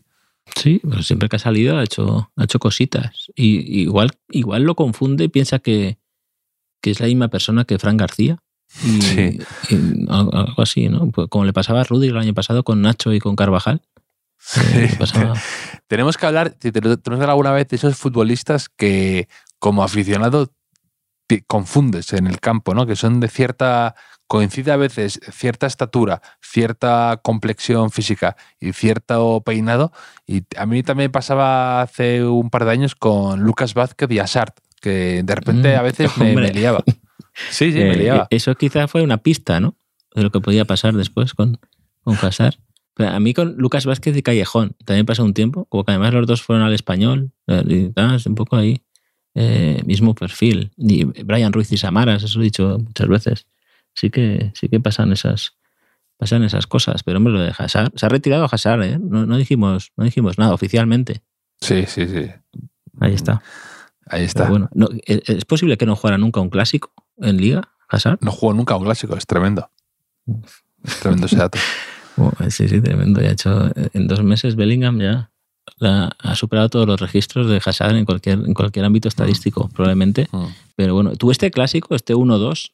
[0.56, 3.32] Sí, pero siempre que ha salido ha hecho, ha hecho cositas.
[3.36, 5.98] Y igual, igual lo confunde y piensa que,
[6.82, 9.40] que es la misma persona que Fran García sí.
[10.10, 11.10] algo así, ¿no?
[11.12, 13.82] Pues como le pasaba a Rudy el año pasado con Nacho y con Carvajal.
[14.74, 14.98] Eh,
[15.88, 19.28] tenemos que hablar, tenemos que hablar alguna vez de esos futbolistas que
[19.60, 20.52] como aficionado
[21.28, 22.86] te confundes en el campo, ¿no?
[22.86, 23.96] Que son de cierta,
[24.28, 29.92] coincide a veces cierta estatura, cierta complexión física y cierto peinado.
[30.26, 34.58] Y a mí también pasaba hace un par de años con Lucas Vázquez y Asart,
[34.82, 36.84] que de repente mm, a veces me, me liaba.
[37.50, 38.28] Sí, sí, me eh, liaba.
[38.30, 39.76] Eso quizá fue una pista, ¿no?
[40.14, 41.60] De lo que podía pasar después con,
[42.02, 42.56] con Hazard.
[42.98, 46.28] a mí con Lucas Vázquez y Callejón también pasó un tiempo, como que además los
[46.28, 48.84] dos fueron al español, y, un poco ahí,
[49.34, 50.72] eh, mismo perfil.
[50.78, 53.48] Y Brian Ruiz y Samaras, eso he dicho muchas veces.
[53.96, 55.56] Sí que, sí que pasan esas,
[56.18, 59.00] pasan esas cosas, pero hombre, lo de Hazard, se ha retirado Hazard, ¿eh?
[59.02, 61.24] no, dijimos, no dijimos nada oficialmente.
[61.62, 62.30] Sí, sí, sí.
[63.00, 63.42] Ahí está.
[64.08, 64.48] Ahí está.
[64.50, 64.70] bueno,
[65.06, 66.94] ¿Es posible que no jugara nunca un clásico?
[67.18, 68.20] en Liga, Hazard?
[68.22, 69.70] No jugó nunca un clásico, es tremendo.
[70.84, 71.60] Es tremendo ese dato.
[72.50, 73.22] sí, sí, tremendo.
[73.22, 75.32] Ya ha hecho, en dos meses Bellingham ya
[75.82, 79.72] ha superado todos los registros de Hazard en cualquier, en cualquier ámbito estadístico, mm.
[79.72, 80.28] probablemente.
[80.32, 80.46] Mm.
[80.76, 82.72] Pero bueno, tú este clásico, este 1-2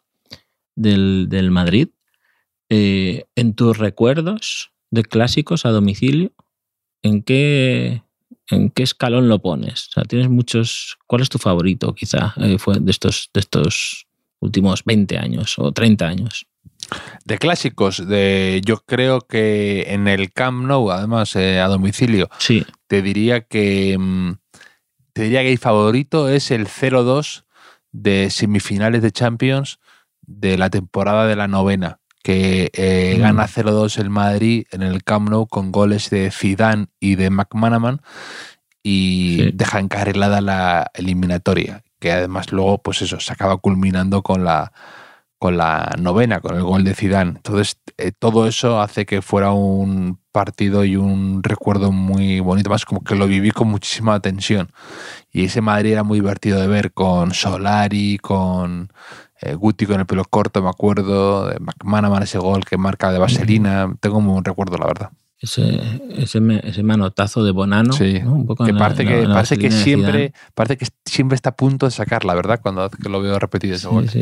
[0.82, 1.89] del, del, Madrid,
[2.70, 6.34] eh, en tus recuerdos de clásicos a domicilio,
[7.02, 8.04] ¿en qué,
[8.50, 9.88] ¿en qué escalón lo pones?
[9.89, 10.98] O sea, tienes muchos.
[11.08, 14.08] ¿Cuál es tu favorito, quizá, eh, fue de estos, de estos
[14.41, 16.48] últimos 20 años o 30 años.
[17.24, 22.65] De clásicos, de, yo creo que en el Camp Nou, además eh, a domicilio, sí.
[22.88, 24.34] te diría que mm,
[25.13, 27.46] te diría que el favorito es el 0-2
[27.91, 29.80] de semifinales de Champions
[30.39, 33.22] de la temporada de la novena, que eh, mm.
[33.22, 38.02] gana 0-2 el Madrid en el Camp Nou con goles de Zidane y de McManaman
[38.84, 44.74] y deja encarrilada la eliminatoria que además luego, pues eso, se acaba culminando con la,
[45.38, 47.34] con la novena, con el gol de Zidane.
[47.36, 52.86] Entonces, eh, todo eso hace que fuera un partido y un recuerdo muy bonito, más
[52.86, 54.72] como que lo viví con muchísima tensión.
[55.32, 58.91] Y ese Madrid era muy divertido de ver con Solari, con
[59.41, 63.19] eh, Guti con el pelo corto, me acuerdo, de McManaman ese gol que marca de
[63.19, 63.93] vaselina.
[63.99, 65.10] Tengo un buen recuerdo, la verdad.
[65.39, 65.80] Ese,
[66.17, 67.93] ese, ese manotazo de Bonano.
[67.93, 68.34] Sí, ¿no?
[68.36, 71.56] Un poco que parece la- que, la parece que siempre parece que siempre está a
[71.56, 74.08] punto de sacar, la verdad, cuando lo veo repetido ese Sí, gol.
[74.10, 74.19] sí.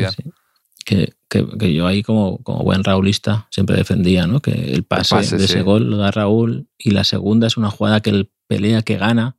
[0.86, 4.40] Que, que- que yo ahí como, como buen raulista siempre defendía, ¿no?
[4.40, 7.70] Que el pase, pase, de ese gol lo da Raúl y la segunda es una
[7.70, 9.36] jugada que él pelea, que gana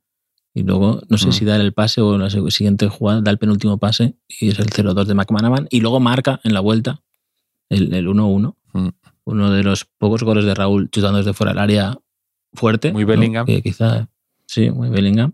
[0.54, 1.32] y luego no sé Mm.
[1.32, 4.58] si da el pase o en la siguiente jugada da el penúltimo pase y es
[4.58, 7.00] el 0-2 de McManaman y luego marca en la vuelta
[7.70, 8.56] el, el 1-1.
[8.74, 8.88] Mm.
[9.24, 11.98] Uno de los pocos goles de Raúl chutando desde fuera del área
[12.52, 12.92] fuerte.
[12.92, 13.08] Muy ¿no?
[13.08, 13.46] Bellingham.
[13.46, 14.08] Que quizá,
[14.46, 15.32] sí, muy Bellingham.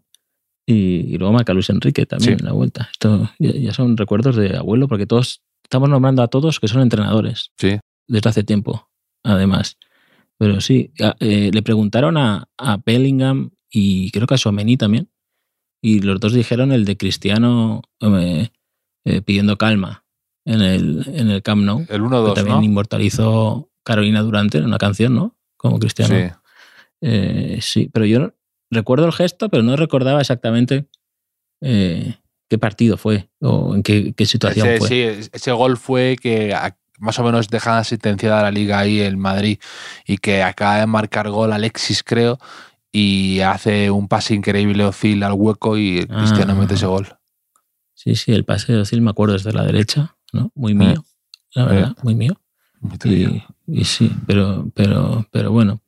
[0.66, 2.42] Y, y luego marca Luis Enrique también Sí.
[2.42, 2.88] en la vuelta.
[2.92, 6.82] Esto ya, ya son recuerdos de abuelo, porque todos estamos nombrando a todos que son
[6.82, 7.78] entrenadores Sí.
[8.06, 8.88] desde hace tiempo,
[9.24, 9.78] además.
[10.36, 15.10] Pero sí, a- eh, le preguntaron a, a Bellingham y creo que a Suamení también.
[15.80, 18.48] Y los dos dijeron el de Cristiano eh,
[19.04, 20.04] eh, pidiendo calma
[20.44, 21.80] en el, en el Camp Nou.
[21.80, 22.64] El que 1-2, también ¿no?
[22.64, 25.36] inmortalizó Carolina Durante en una canción, ¿no?
[25.56, 26.14] Como Cristiano.
[26.14, 26.34] Sí.
[27.00, 28.32] Eh, sí, pero yo
[28.70, 30.86] recuerdo el gesto, pero no recordaba exactamente
[31.60, 32.16] eh,
[32.48, 34.88] qué partido fue o en qué, qué situación Ese, fue.
[34.88, 36.54] sí, ese gol fue que
[36.98, 39.58] más o menos deja sentenciada la liga ahí el Madrid
[40.06, 42.38] y que acaba de marcar gol Alexis, creo,
[42.92, 46.56] y hace un pase increíble Ozil al hueco y Cristiano Ah.
[46.60, 47.06] mete ese gol.
[47.94, 50.50] Sí, sí, el pase de Ozil me acuerdo desde la derecha, ¿no?
[50.54, 51.04] Muy mío,
[51.54, 52.40] la verdad, muy mío.
[52.80, 52.96] Muy.
[53.04, 55.80] Y, y sí, pero, pero, pero bueno.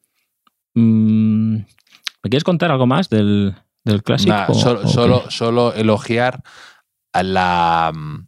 [0.75, 4.33] Mm, ¿Me quieres contar algo más del, del clásico?
[4.33, 6.43] Nah, o- solo, o solo, solo elogiar
[7.13, 8.27] a la, mm,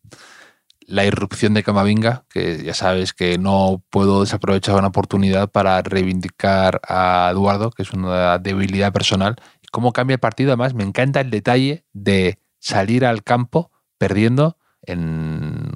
[0.92, 6.82] la irrupción de Camavinga, que ya sabes que no puedo desaprovechar una oportunidad para reivindicar
[6.86, 9.36] a Eduardo, que es una debilidad personal.
[9.70, 15.70] Cómo cambia el partido, además, me encanta el detalle de salir al campo perdiendo en,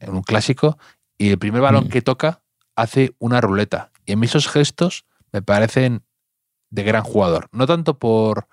[0.00, 0.78] en un clásico
[1.18, 1.88] y el primer balón Mm.
[1.88, 2.40] que toca
[2.74, 3.90] hace una ruleta.
[4.06, 6.02] Y a mí esos gestos me parecen
[6.70, 7.50] de gran jugador.
[7.52, 8.48] No tanto por,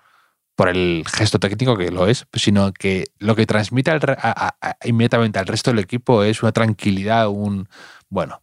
[0.60, 5.38] por el gesto técnico, que lo es, sino que lo que transmite al a- inmediatamente
[5.38, 7.66] al resto del equipo es una tranquilidad, un...
[8.10, 8.42] Bueno,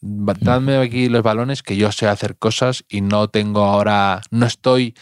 [0.00, 4.20] ba- dadme aquí los balones que yo sé hacer cosas y no tengo ahora...
[4.32, 4.96] No estoy...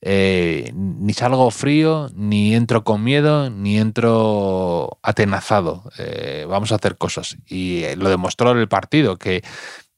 [0.00, 5.84] eh, ni salgo frío, ni entro con miedo, ni entro atenazado.
[5.98, 7.36] Eh, vamos a hacer cosas.
[7.46, 9.44] Y eh, lo demostró en el partido, que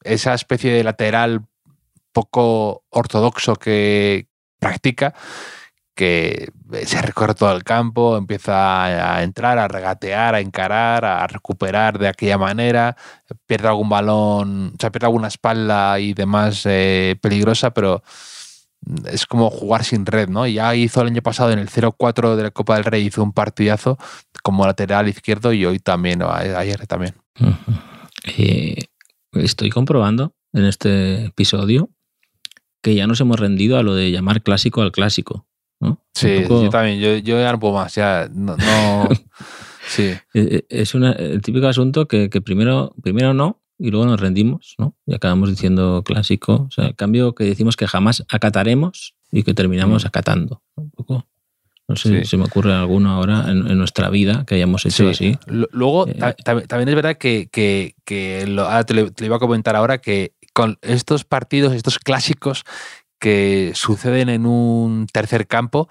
[0.02, 1.46] esa especie de lateral
[2.12, 5.14] poco ortodoxo que practica,
[5.94, 6.48] que
[6.84, 12.08] se recorre todo el campo, empieza a entrar, a regatear, a encarar, a recuperar de
[12.08, 12.96] aquella manera,
[13.46, 18.02] pierde algún balón, o sea, pierde alguna espalda y demás eh, peligrosa, pero
[19.06, 20.46] es como jugar sin red, ¿no?
[20.46, 23.32] Ya hizo el año pasado en el 0-4 de la Copa del Rey, hizo un
[23.32, 23.98] partidazo
[24.42, 27.14] como lateral izquierdo y hoy también, o ayer también.
[28.36, 28.86] Eh,
[29.32, 31.90] estoy comprobando en este episodio
[32.82, 35.46] que ya nos hemos rendido a lo de llamar clásico al clásico.
[35.80, 36.00] ¿No?
[36.14, 38.56] Sí, poco- yo también, yo, yo ya no puedo más, ya no...
[38.56, 39.08] no-
[39.88, 40.02] sí.
[40.04, 44.20] Eh, eh, Es una- el típico asunto que, que primero, primero no y luego nos
[44.20, 44.94] rendimos, ¿no?
[45.06, 46.66] Y acabamos diciendo clásico.
[46.68, 50.06] O sea, el cambio que decimos que jamás acataremos y que terminamos Mm.
[50.06, 50.62] acatando.
[50.76, 51.26] Un poco.
[51.88, 52.18] No sé Sí.
[52.20, 55.32] si se me ocurre alguno ahora en, en nuestra vida que hayamos hecho Sí.
[55.34, 55.38] así.
[55.52, 59.10] Lu- Luego, Eh, ta- ta- también es verdad que, que- que lo, ahora te, lo,
[59.12, 62.62] te lo iba a comentar ahora, que con estos partidos, estos clásicos
[63.24, 65.88] que suceden en un tercer campo,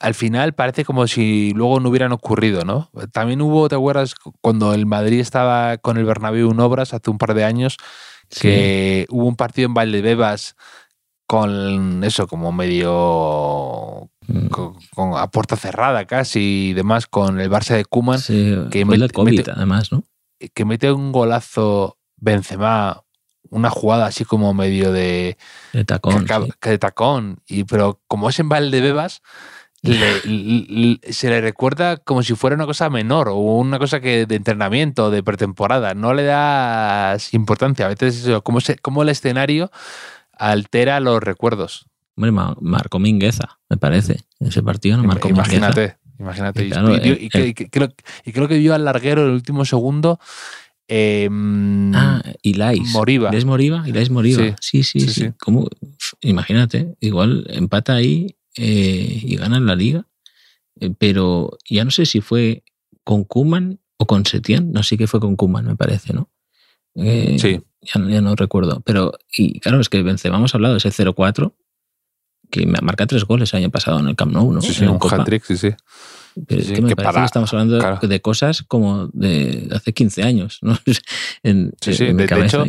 [0.00, 2.90] al final parece como si luego no hubieran ocurrido, ¿no?
[3.12, 4.16] También hubo, ¿te acuerdas?
[4.40, 7.76] Cuando el Madrid estaba con el Bernabéu en obras hace un par de años,
[8.40, 10.56] que hubo un partido en Valdebebas
[11.28, 14.46] con eso, como medio Mm.
[14.48, 18.84] con, con- a puerta cerrada casi y demás, con el Barça de Kuman, Sí, que
[18.84, 20.02] mete- COVID, mete- además, ¿no?
[20.54, 23.02] que mete un golazo Benzema,
[23.50, 25.36] una jugada así como medio de,
[25.72, 26.18] De tacón.
[26.18, 26.52] que acaba- sí.
[26.60, 29.22] que de tacón, y, pero como es en Valdebebas,
[29.82, 34.34] le- se le recuerda como si fuera una cosa menor o una cosa que de
[34.36, 35.94] entrenamiento, de pretemporada.
[35.94, 37.86] No le das importancia.
[37.86, 39.70] A veces como, se- como el escenario
[40.32, 41.86] altera los recuerdos.
[42.16, 44.20] Hombre, ma- marcó Mingueza, me parece.
[44.38, 45.48] Ese partido no marcó Mingueza.
[45.56, 46.62] imagínate, imagínate.
[46.64, 47.88] Y Y, claro, y- y- el- y que- y que creo,
[48.32, 50.18] creo que vio al larguero el último segundo.
[50.90, 51.28] Eh,
[51.94, 52.92] Ah, Ilais.
[52.92, 53.28] Moriba.
[53.30, 53.88] ¿Ilais Moriba?
[53.88, 54.56] Ilais Moriba.
[54.60, 55.00] Sí, sí, sí.
[55.00, 55.30] Sí, sí.
[55.40, 55.68] ¿Cómo?
[56.20, 60.06] Imagínate, igual empata ahí eh, y gana la liga.
[60.80, 62.62] Eh, pero ya no sé si fue
[63.04, 66.30] con Kuman o con Setién, no sí que fue con Kuman, me parece, ¿no?
[66.96, 67.60] Eh, Sí.
[67.82, 68.82] Ya, ya no recuerdo.
[68.84, 71.54] Pero, y claro, es que Benzema hemos hablado de ese 0-4
[72.50, 74.60] que marca tres goles el año pasado en el Camp Nou, ¿no?
[74.60, 75.70] Sí, sí, En un hat-trick, sí, sí.
[76.46, 77.98] Pero Sí, es que me que parece para- que estamos hablando de- claro.
[78.08, 80.78] de cosas como de hace 15 años, ¿no?
[81.42, 82.64] En- Sí, sí, en mi de- de hecho,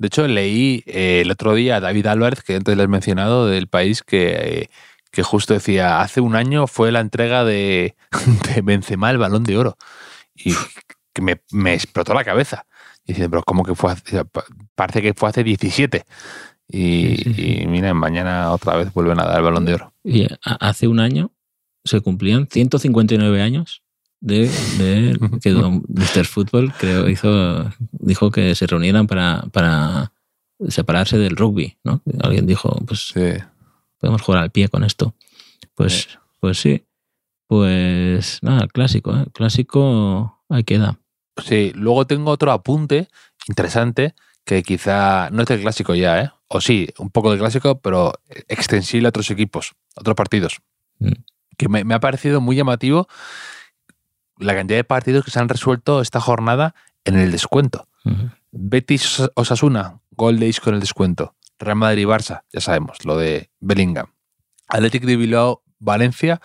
[0.00, 3.46] De hecho, leí eh, el otro día a David Álvarez, que antes le has mencionado,
[3.48, 4.28] del país, que,
[4.62, 4.70] eh,
[5.10, 7.96] que justo decía, hace un año fue la entrega de,
[8.54, 9.76] de Benzema el Balón de Oro.
[10.36, 10.54] Y
[11.12, 12.64] que me, me explotó la cabeza.
[13.04, 14.22] Y diciendo, pero ¿cómo que fue hace?
[14.76, 16.04] Parece que fue hace 17.
[16.68, 19.94] Y, Sí, y miren, mañana otra vez vuelven a dar el Balón de Oro.
[20.04, 21.32] Y hace un año
[21.84, 23.82] se cumplían 159 años
[24.20, 26.24] de, de que don Mr.
[26.26, 30.12] Fútbol creo hizo dijo que se reunieran para, para
[30.68, 32.02] separarse del rugby, ¿no?
[32.20, 33.42] Alguien dijo, pues Sí.
[33.98, 35.14] podemos jugar al pie con esto.
[35.74, 36.08] Pues,
[36.40, 36.84] pues sí.
[37.46, 39.22] Pues nada, el clásico, ¿eh?
[39.24, 40.98] El clásico ahí queda.
[41.42, 43.08] Sí, luego tengo otro apunte
[43.46, 44.14] interesante
[44.44, 46.30] que quizá no es del clásico ya, ¿eh?
[46.48, 48.12] O sí, un poco del clásico, pero
[48.48, 50.58] extensible a otros equipos, a otros partidos.
[50.98, 51.12] Mm.
[51.58, 53.06] Que me, me ha parecido muy llamativo
[54.38, 57.88] la cantidad de partidos que se han resuelto esta jornada en el descuento.
[58.52, 61.34] Betis Osasuna, gol de Isco en el descuento.
[61.58, 64.06] Real Madrid Barça, ya sabemos, lo de Bellingham.
[64.68, 66.40] Athletic de Bilbao Valencia,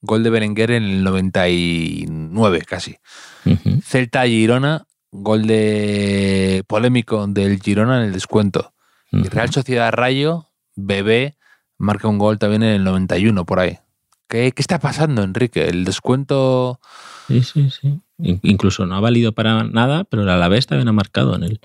[0.00, 2.98] gol de Berenguer en el 99 casi.
[3.44, 3.80] Ujú.
[3.82, 8.74] Celta Girona, gol de polémico del Girona en el descuento.
[9.12, 9.22] Y.
[9.28, 11.36] Real Sociedad Rayo, Bebé,
[11.78, 13.78] marca un gol también en el 91 por ahí.
[14.28, 15.66] ¿Qué, qué está pasando, Enrique?
[15.68, 16.80] El descuento.
[17.28, 18.00] Sí, sí, sí.
[18.18, 21.60] In- Incluso no ha valido para nada, pero el Alavés también ha marcado en el,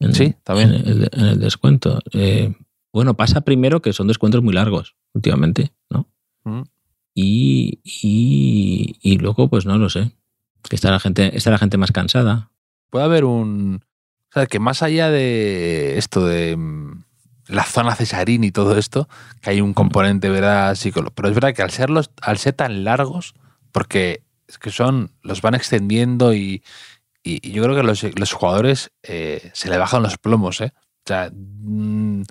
[0.00, 0.72] en, Sí, también.
[0.74, 2.00] en el, en el descuento.
[2.12, 2.54] Eh,
[2.92, 6.08] bueno, pasa primero que son descuentos muy largos últimamente, ¿no?
[6.44, 6.62] Mm.
[7.14, 10.12] Y, y, y luego, pues no lo sé.
[10.68, 12.50] Que está la gente, está la gente más cansada.
[12.90, 13.80] Puede haber un.
[14.30, 17.04] O sea, que más allá de esto de mm,
[17.46, 19.08] la zona cesarín y todo esto,
[19.40, 20.74] que hay un componente, ¿verdad?
[20.74, 21.14] psicológico.
[21.14, 23.34] Pero es verdad que al ser, los, al ser tan largos,
[23.72, 25.12] porque es que son.
[25.22, 26.62] los van extendiendo y.
[27.24, 30.72] Y, y yo creo que los, los jugadores eh, se le bajan los plomos, ¿eh?
[30.74, 32.22] O sea, mm,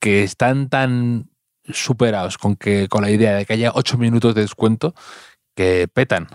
[0.00, 1.28] que están tan
[1.70, 4.94] superados con que con la idea de que haya ocho minutos de descuento
[5.54, 6.28] que petan.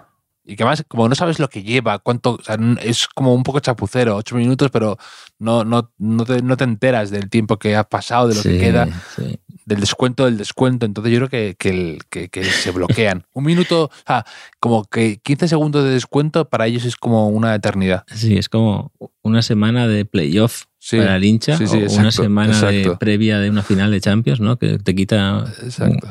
[0.45, 3.43] Y que más, como no sabes lo que lleva, cuánto, o sea, es como un
[3.43, 4.97] poco chapucero, ocho minutos, pero
[5.39, 8.58] no, no, no, te, no te enteras del tiempo que ha pasado, de lo que
[8.60, 9.39] queda, sí.
[9.65, 10.86] del descuento del descuento.
[10.86, 13.23] Entonces yo creo que, que, el- que- que se bloquean.
[13.34, 14.25] un minuto, o sea,
[14.60, 18.03] como que 15 segundos de descuento para ellos es como una eternidad.
[18.13, 22.12] Sí, es como una semana de playoff Sí, para el hincha sí, sí, o una
[22.12, 24.58] semana de previa de una final de Champions, ¿no?
[24.60, 25.45] Que te quita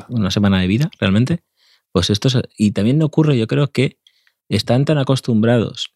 [0.09, 1.43] una semana de vida, realmente.
[1.91, 3.97] Pues esto es- y también ocurre, yo creo que
[4.49, 5.93] están tan acostumbrados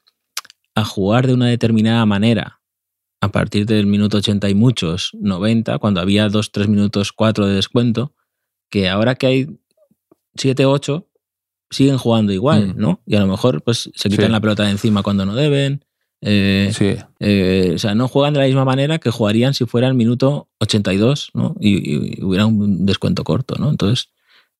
[0.75, 2.62] a jugar de una determinada manera
[3.21, 7.55] a partir del minuto 80 y muchos, 90, cuando había 2, 3 minutos, 4 de
[7.55, 8.13] descuento,
[8.69, 9.47] que ahora que hay
[10.36, 11.07] 7, 8,
[11.71, 12.79] siguen jugando igual, Mm.
[12.79, 13.01] ¿no?
[13.05, 14.31] Y a lo mejor pues se quitan Sí.
[14.31, 15.83] la pelota de encima cuando no deben.
[16.21, 19.88] eh, Sí, eh, o sea, no juegan de la misma manera que jugarían si fuera
[19.88, 21.55] el minuto 82, ¿no?
[21.60, 23.69] Y, y hubiera un descuento corto, ¿no?
[23.69, 24.10] Entonces,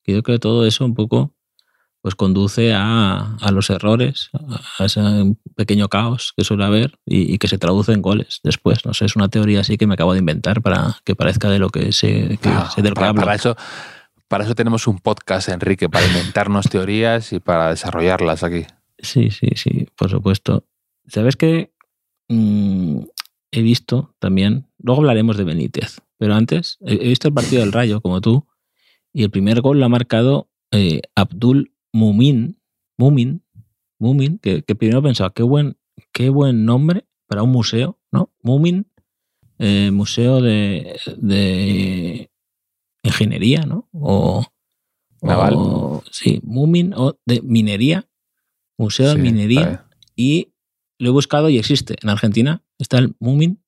[0.06, 1.34] yo creo que todo eso un poco
[2.02, 4.30] pues conduce a, a los errores,
[4.80, 5.02] a ese
[5.56, 8.86] pequeño caos que suele haber y, y que se traduce en goles después.
[8.86, 11.60] No sé, es una teoría así que me acabo de inventar para que parezca de
[11.60, 13.56] lo que que Ah, del para, para eso,
[14.28, 18.66] para eso tenemos un podcast, Enrique, para inventarnos teorías y para desarrollarlas aquí.
[19.00, 20.66] Sí, sí, sí, por supuesto.
[21.08, 21.72] ¿Sabes qué?
[22.30, 23.02] Mm,
[23.52, 27.72] he visto también, luego hablaremos de Benítez, pero antes he, he visto el partido del
[27.72, 28.48] Rayo, como tú,
[29.14, 32.60] y el primer gol lo ha marcado eh, Abdul Mumin,
[32.98, 33.42] Mumin,
[34.00, 35.78] Mumin, que, que primero pensaba, qué buen,
[36.14, 38.32] qué buen nombre para un museo, ¿no?
[38.44, 38.86] Mumin,
[39.60, 42.30] eh, museo de, de
[43.04, 43.90] ingeniería, ¿no?
[43.94, 44.46] O,
[45.22, 45.54] Naval.
[45.58, 48.08] o- sí, Mumin, o de minería,
[48.78, 50.54] museo de minería, y
[51.00, 51.96] lo he buscado y existe.
[52.04, 53.60] En Argentina está el Mumin,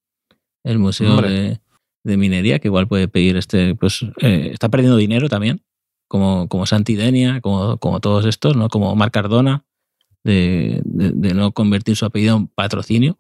[0.64, 1.60] el museo de,
[2.04, 5.64] de minería, que igual puede pedir este, pues eh, está perdiendo dinero también,
[6.10, 8.68] como, como Santi Denia, como, como todos estos, ¿no?
[8.68, 9.64] Como Marc Cardona,
[10.26, 13.18] de, de- de no convertir su apellido en patrocinio.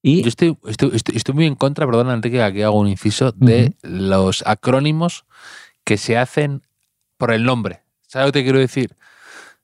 [0.00, 2.88] Y Yo estoy, estoy, estoy- estoy muy en contra, perdona Enrique, que aquí hago un
[2.88, 5.26] inciso, de los acrónimos
[5.84, 6.62] que se hacen
[7.18, 7.82] por el nombre.
[8.06, 8.96] ¿Sabes lo que te quiero decir?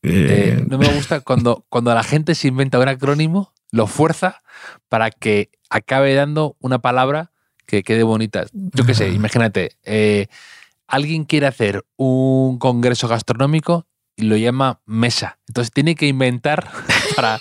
[0.03, 4.41] Eh, no me gusta cuando, cuando la gente se inventa un acrónimo, lo fuerza
[4.89, 7.31] para que acabe dando una palabra
[7.67, 8.47] que quede bonita.
[8.53, 10.27] Yo qué sé, imagínate, eh,
[10.89, 13.87] alguien quiere hacer un congreso gastronómico
[14.17, 15.39] y lo llama mesa.
[15.47, 16.69] Entonces tiene que inventar
[17.17, 17.39] para,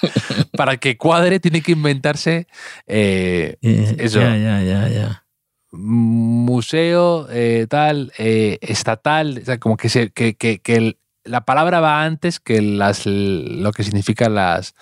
[0.56, 2.48] para que cuadre tiene que inventarse
[2.86, 4.20] eh, Eh, eso.
[4.20, 5.24] Ya, ya, ya, ya.
[5.72, 11.42] museo eh, tal, eh, estatal, o sea, como que, se, que, que- que el- la
[11.46, 14.76] palabra va antes que las, lo que significan las,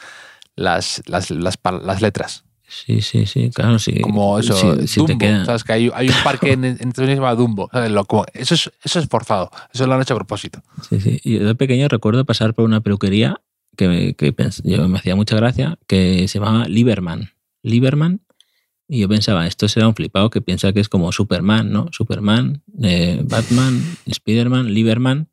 [0.56, 2.45] las, las, las, las letras.
[2.86, 4.00] Sí, sí, sí, claro, sí.
[4.02, 5.64] Como eso, te Dumbo, ¿sabes?
[5.64, 7.70] Que hay, hay un parque en, en Estados Unidos que se llama Dumbo.
[7.72, 7.92] ¿sabes?
[7.92, 10.62] Lo- como- eso, es, eso es forzado, eso lo han hecho a propósito.
[10.90, 11.20] Sí, sí.
[11.24, 13.40] Y Yo de pequeño recuerdo pasar por una peluquería
[13.78, 17.32] que, me, que pens- yo, me hacía mucha gracia, que se llamaba Lieberman.
[17.64, 18.22] Lieberman.
[18.88, 21.88] Y yo pensaba, esto será un flipado que piensa que es como Superman, ¿no?
[21.92, 23.82] Superman, eh, Batman,
[24.14, 25.28] Spiderman, Lieberman.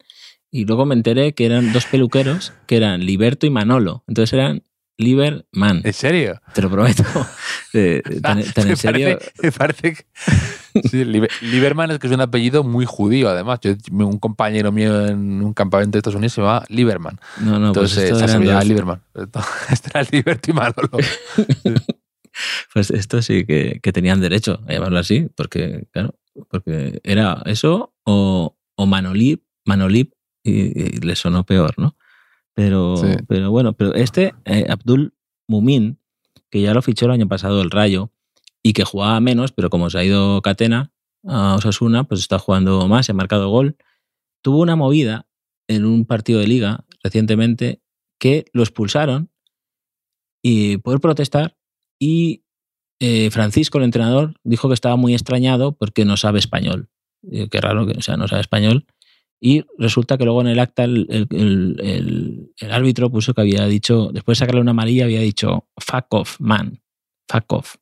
[0.50, 4.04] Y luego me enteré que eran dos peluqueros, que eran Liberto y Manolo.
[4.08, 4.62] Entonces eran
[4.98, 5.80] Lieberman.
[5.84, 6.40] ¿En serio?
[6.54, 7.04] Te lo prometo.
[7.74, 9.18] Eh, tan, tan me, en serio.
[9.18, 10.04] Parece, me parece que.
[10.90, 13.60] Sí, Lieberman es que es un apellido muy judío, además.
[13.62, 17.18] Yo, un compañero mío en un campamento de Estados Unidos se llamaba Lieberman.
[17.40, 19.02] No, no, pues Entonces, esto esa se eran llama dos- Lieberman.
[19.70, 20.90] Este era Liberty Manolo.
[22.72, 26.14] Pues esto sí que, que tenían derecho a llamarlo así, porque, claro,
[26.48, 30.52] porque era eso o, o Manolip, Manolip y,
[30.96, 31.96] y le sonó peor, ¿no?
[32.54, 33.16] Pero, Sí.
[33.26, 35.14] pero bueno, pero este, eh, Abdul
[35.48, 35.98] Mumin,
[36.50, 38.10] que ya lo fichó el año pasado el Rayo
[38.62, 40.92] y que jugaba menos, pero como se ha ido Catena
[41.26, 43.76] a Osasuna, pues está jugando más, se ha marcado gol.
[44.42, 45.26] Tuvo una movida
[45.68, 47.80] en un partido de liga recientemente
[48.18, 49.30] que lo expulsaron
[50.42, 51.56] y por protestar
[51.98, 52.42] y
[53.00, 56.88] eh, Francisco, el entrenador, dijo que estaba muy extrañado porque no sabe español.
[57.30, 58.86] Eh, qué raro que o sea, no sabe español.
[59.44, 61.76] Y resulta que luego en el acta el, el-
[62.60, 66.38] el- árbitro puso que había dicho, después de sacarle una amarilla, había dicho fuck off,
[66.40, 66.80] man,
[67.28, 67.74] fuck off.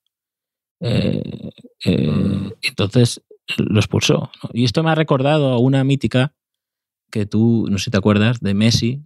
[0.80, 1.50] Eh,
[1.84, 2.52] eh, Mm.
[2.62, 3.22] Entonces
[3.58, 4.30] lo expulsó.
[4.42, 4.50] ¿no?
[4.54, 6.34] Y esto me ha recordado a una mítica
[7.10, 9.02] que tú, no sé si te acuerdas, de Messi,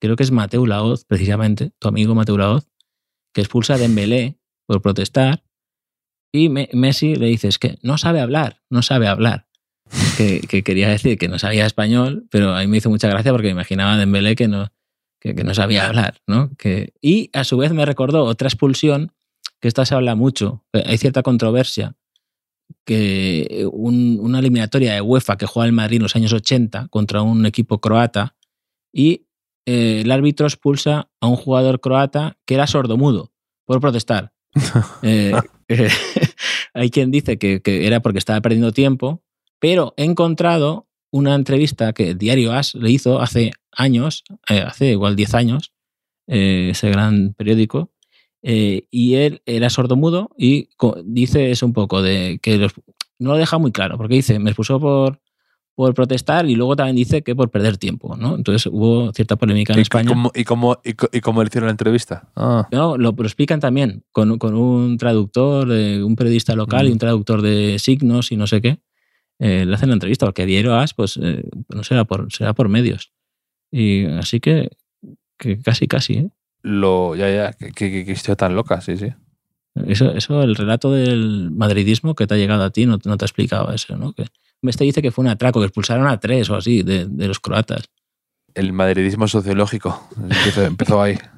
[0.00, 2.68] creo que es Mateu Laoz, precisamente, tu amigo Mateu Laoz,
[3.34, 5.44] que expulsa a Dembélé por protestar
[6.32, 9.48] y Me- Messi le dice, es que no sabe hablar, no sabe hablar.
[10.20, 13.32] Que, que quería decir que no sabía español, pero a mí me hizo mucha gracia
[13.32, 14.70] porque me imaginaba a Dembélé que no,
[15.20, 16.18] que, que no sabía hablar.
[16.26, 16.50] ¿no?
[16.58, 19.12] Que, y a su vez me recordó otra expulsión,
[19.60, 21.94] que esta se habla mucho, eh, hay cierta controversia,
[22.84, 27.22] que un- una eliminatoria de UEFA que juega el Madrid en los años 80 contra
[27.22, 28.36] un equipo croata
[28.92, 29.26] y
[29.66, 33.32] eh, el árbitro expulsa a un jugador croata que era sordomudo
[33.64, 34.32] por protestar.
[35.02, 35.32] Eh,
[35.68, 35.88] eh,
[36.74, 39.22] hay quien dice que, que era porque estaba perdiendo tiempo,
[39.60, 45.14] pero he encontrado una entrevista que diario As le hizo hace años, eh, hace igual
[45.16, 45.72] 10 años,
[46.26, 47.92] eh, ese gran periódico,
[48.42, 50.68] eh, y él era sordomudo y
[51.04, 52.72] dice eso un poco de que los-
[53.18, 55.20] no lo deja muy claro, porque dice, me expulsó por,
[55.74, 58.36] por protestar y luego también dice que por perder tiempo, ¿no?
[58.36, 60.08] Entonces hubo cierta polémica en ¿Y, España.
[60.08, 62.30] cómo, y, cómo, y, cómo le hicieron la entrevista?
[62.36, 62.66] Ah.
[62.72, 66.92] No, lo, lo explican también con, con un traductor, eh, un periodista local y Mm.
[66.92, 68.78] un traductor de signos y no sé qué.
[69.40, 72.68] Eh, le hacen la entrevista, porque Diario As, pues eh, no será por, será por
[72.68, 73.12] medios.
[73.72, 74.70] Y así que,
[75.38, 76.14] que casi, casi.
[76.14, 76.30] ¿eh?
[76.62, 79.08] Lo, ya, ya, que, que, que historia tan loca, sí, sí.
[79.86, 83.24] Eso, eso, el relato del madridismo que te ha llegado a ti no, no te
[83.24, 84.12] ha explicado eso, ¿no?
[84.12, 84.26] Que,
[84.62, 87.40] este dice que fue un atraco, que expulsaron a tres o así de, de los
[87.40, 87.84] croatas.
[88.52, 91.18] El madridismo sociológico empezó, empezó ahí.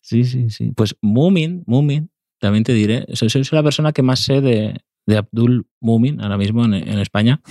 [0.00, 0.70] Sí, sí, sí.
[0.76, 5.18] Pues Mumin, Mumin, también te diré, soy, soy la persona que más sé de, de
[5.18, 7.40] Abdul Mumin ahora mismo en, en España.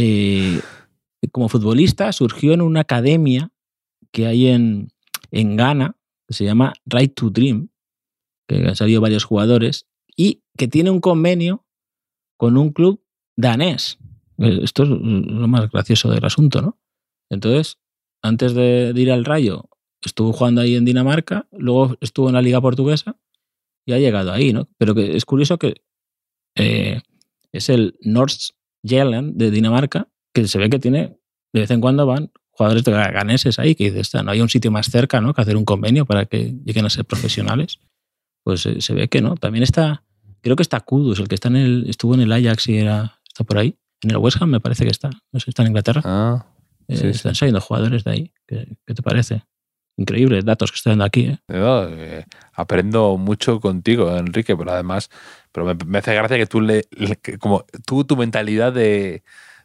[0.00, 0.60] Eh,
[1.32, 3.50] como futbolista surgió en una academia
[4.12, 4.92] que hay en,
[5.32, 5.96] en Ghana,
[6.28, 7.70] que se llama Right to Dream,
[8.46, 11.66] que han salido varios jugadores, y que tiene un convenio
[12.36, 13.02] con un club
[13.36, 13.98] danés.
[14.38, 16.78] Eh, Esto es lo más gracioso del asunto, ¿no?
[17.28, 17.78] Entonces,
[18.22, 19.68] antes de, de ir al Rayo,
[20.00, 23.18] estuvo jugando ahí en Dinamarca, luego estuvo en la Liga Portuguesa
[23.84, 24.68] y ha llegado ahí, ¿no?
[24.78, 25.82] Pero que es curioso que
[26.58, 27.00] eh,
[27.52, 28.52] es el North
[28.82, 31.16] Jylland de Dinamarca, que se ve que tiene,
[31.52, 34.48] de vez en cuando van jugadores de ganeses ahí, que dices, "Está, no hay un
[34.48, 35.32] sitio más cerca, ¿no?
[35.32, 37.78] Que hacer un convenio para que lleguen a ser profesionales.
[38.44, 39.36] Pues eh, se ve que no.
[39.36, 40.02] También está,
[40.40, 43.20] creo que está Kudus, el que está en el, estuvo en el Ajax y era,
[43.28, 43.76] está por ahí.
[44.02, 45.10] En el West Ham me parece que está.
[45.32, 46.02] No sé está en Inglaterra.
[46.04, 46.46] Ah,
[46.88, 48.32] Eh, sí, están saliendo jugadores de ahí.
[48.46, 49.42] ¿Qué, qué te parece?
[49.96, 51.26] Increíbles datos que estoy dando aquí.
[51.26, 51.38] ¿eh?
[51.48, 55.10] eh, aprendo mucho contigo, Enrique, pero además,
[55.58, 56.84] pero me, me hace gracia que tú le,
[57.22, 59.22] que como tú tu mentalidad de,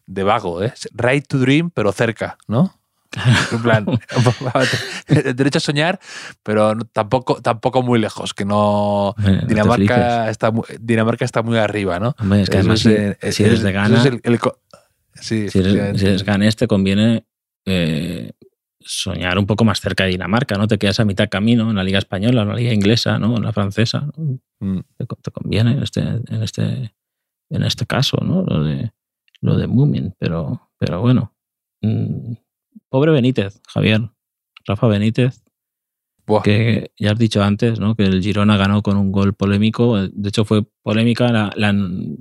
[0.07, 0.73] de vago, ¿eh?
[0.93, 2.73] Right to dream, pero cerca, ¿no?
[3.51, 3.85] En plan,
[5.35, 5.99] derecho a soñar,
[6.41, 9.09] pero tampoco, tampoco muy lejos, que no.
[9.09, 9.47] Hombre, no.
[9.47, 12.15] Dinamarca está, Dinamarca está muy arriba, ¿no?
[12.19, 13.17] Hombre, es que además, si, eres
[13.59, 14.01] es- de Ghana,
[15.47, 17.23] si eres, ganés, te conviene
[17.65, 18.31] eh,
[18.85, 20.67] soñar un poco más cerca de Dinamarca, ¿no?
[20.67, 23.35] Te quedas a mitad camino en la liga española, en la liga inglesa, ¿no?
[23.37, 24.07] En la francesa.
[24.17, 24.39] ¿no?
[24.59, 24.79] Mm.
[24.97, 26.93] Te, te conviene en este, en este,
[27.49, 28.43] en este caso, ¿no?
[28.43, 28.91] Lo de,
[29.41, 31.33] lo de Moomin, pero, pero bueno.
[31.81, 32.33] Mm,
[32.89, 34.09] pobre Benítez, Javier.
[34.65, 35.43] Rafa Benítez,
[36.25, 36.41] Buah.
[36.43, 37.95] que ya has dicho antes, ¿no?
[37.95, 39.97] Que el Girona ganó con un gol polémico.
[40.07, 41.75] De hecho, fue polémica la, la-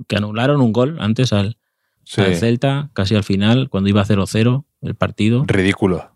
[0.07, 1.57] que anularon un gol antes al,
[2.05, 2.19] Sí.
[2.19, 5.45] al Celta, casi al final, cuando iba 0-0 el partido.
[5.47, 6.12] Ridículo.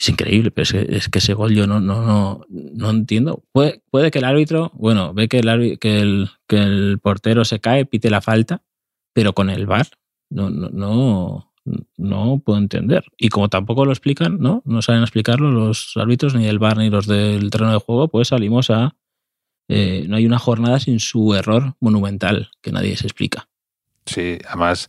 [0.00, 3.44] Es increíble, pero es que, es que ese gol yo no, no, no, no entiendo.
[3.52, 7.60] Puede, puede que el árbitro, bueno, ve que el, que, el, que el portero se
[7.60, 8.62] cae, pite la falta,
[9.12, 9.88] pero con el VAR
[10.30, 11.52] no, no, no,
[11.98, 13.04] no puedo entender.
[13.18, 14.62] Y como tampoco lo explican, ¿no?
[14.64, 18.28] No saben explicarlo los árbitros, ni del VAR ni los del terreno de juego, pues
[18.28, 18.96] salimos a...
[19.68, 23.50] eh, no hay una jornada sin su error monumental que nadie se explica.
[24.06, 24.88] Sí, además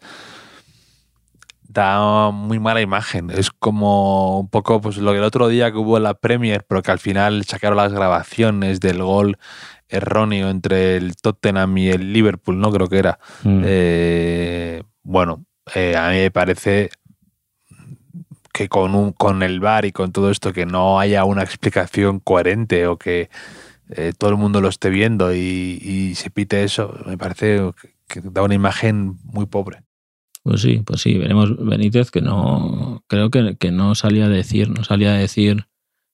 [1.74, 3.30] da muy mala imagen.
[3.30, 6.66] Es como un poco pues lo que el otro día que hubo en la Premier,
[6.68, 9.38] pero que al final sacaron las grabaciones del gol
[9.88, 12.72] erróneo entre el Tottenham y el Liverpool, ¿no?
[12.72, 13.20] Creo que era.
[13.44, 13.62] Mm.
[13.66, 15.46] Eh, bueno,
[15.76, 16.90] eh, a mí me parece
[18.54, 22.20] que con, un, con el VAR y con todo esto que no haya una explicación
[22.20, 23.30] coherente o que
[23.90, 28.22] eh, todo el mundo lo esté viendo y, y se pite eso, me parece que,
[28.22, 29.84] que da una imagen muy pobre.
[30.44, 34.70] Pues sí, pues sí, veremos Benítez que no, creo que, que no salía a decir,
[34.70, 35.68] no salía a decir,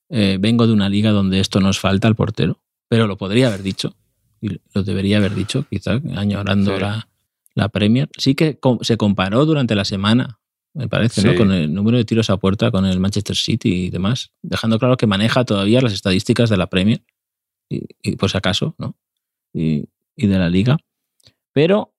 [0.09, 2.59] eh, vengo de una liga donde esto nos falta al portero,
[2.89, 3.95] pero lo podría haber dicho,
[4.41, 6.82] y lo debería haber dicho, quizá, añorando Sí.
[6.82, 7.07] la,
[7.55, 8.09] la Premier.
[8.17, 10.39] Sí que com- se comparó durante la semana,
[10.73, 11.34] me parece, ¿no?
[11.36, 14.97] Con el número de tiros a puerta con el Manchester City y demás, dejando claro
[14.97, 17.01] que maneja todavía las estadísticas de la Premier,
[17.69, 18.97] y, y por si acaso, ¿no?
[19.53, 19.86] Y,
[20.17, 20.78] y de la liga.
[21.53, 21.93] Pero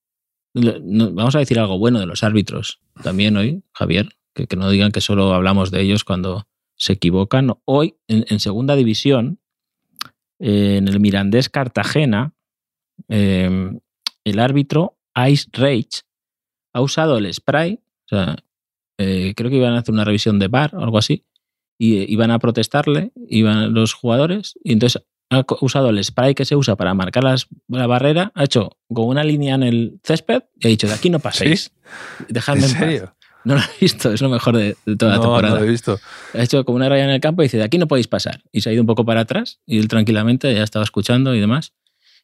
[0.61, 5.01] vamos a decir algo bueno de los árbitros también hoy, Javier, que, no digan que
[5.01, 6.47] solo hablamos de ellos cuando
[6.77, 7.55] se equivocan.
[7.65, 9.41] Hoy, en, segunda división,
[10.39, 12.35] eh, en el Mirandés Cartagena,
[13.09, 13.79] eh,
[14.25, 14.99] el árbitro
[15.29, 16.03] Ice Rage
[16.73, 18.37] ha usado el spray, o sea,
[18.99, 21.25] eh, creo que iban a hacer una revisión de bar o algo así,
[21.79, 26.57] y iban a protestarle, iban los jugadores, y entonces ha usado el spray que se
[26.57, 30.66] usa para marcar las- la barrera, ha hecho con una línea en el césped y
[30.66, 31.72] ha dicho, de aquí no paséis.
[32.29, 32.81] Dejadme ¿En en paz".
[32.81, 33.14] serio?
[33.45, 35.61] No lo he visto, es lo mejor de, de toda la No, no temporada.
[35.61, 35.99] lo he visto.
[36.35, 38.43] Ha hecho como una raya en el campo y dice, de aquí no podéis pasar.
[38.53, 41.41] Y se ha ido un poco para atrás y él tranquilamente ya estaba escuchando y
[41.41, 41.72] demás.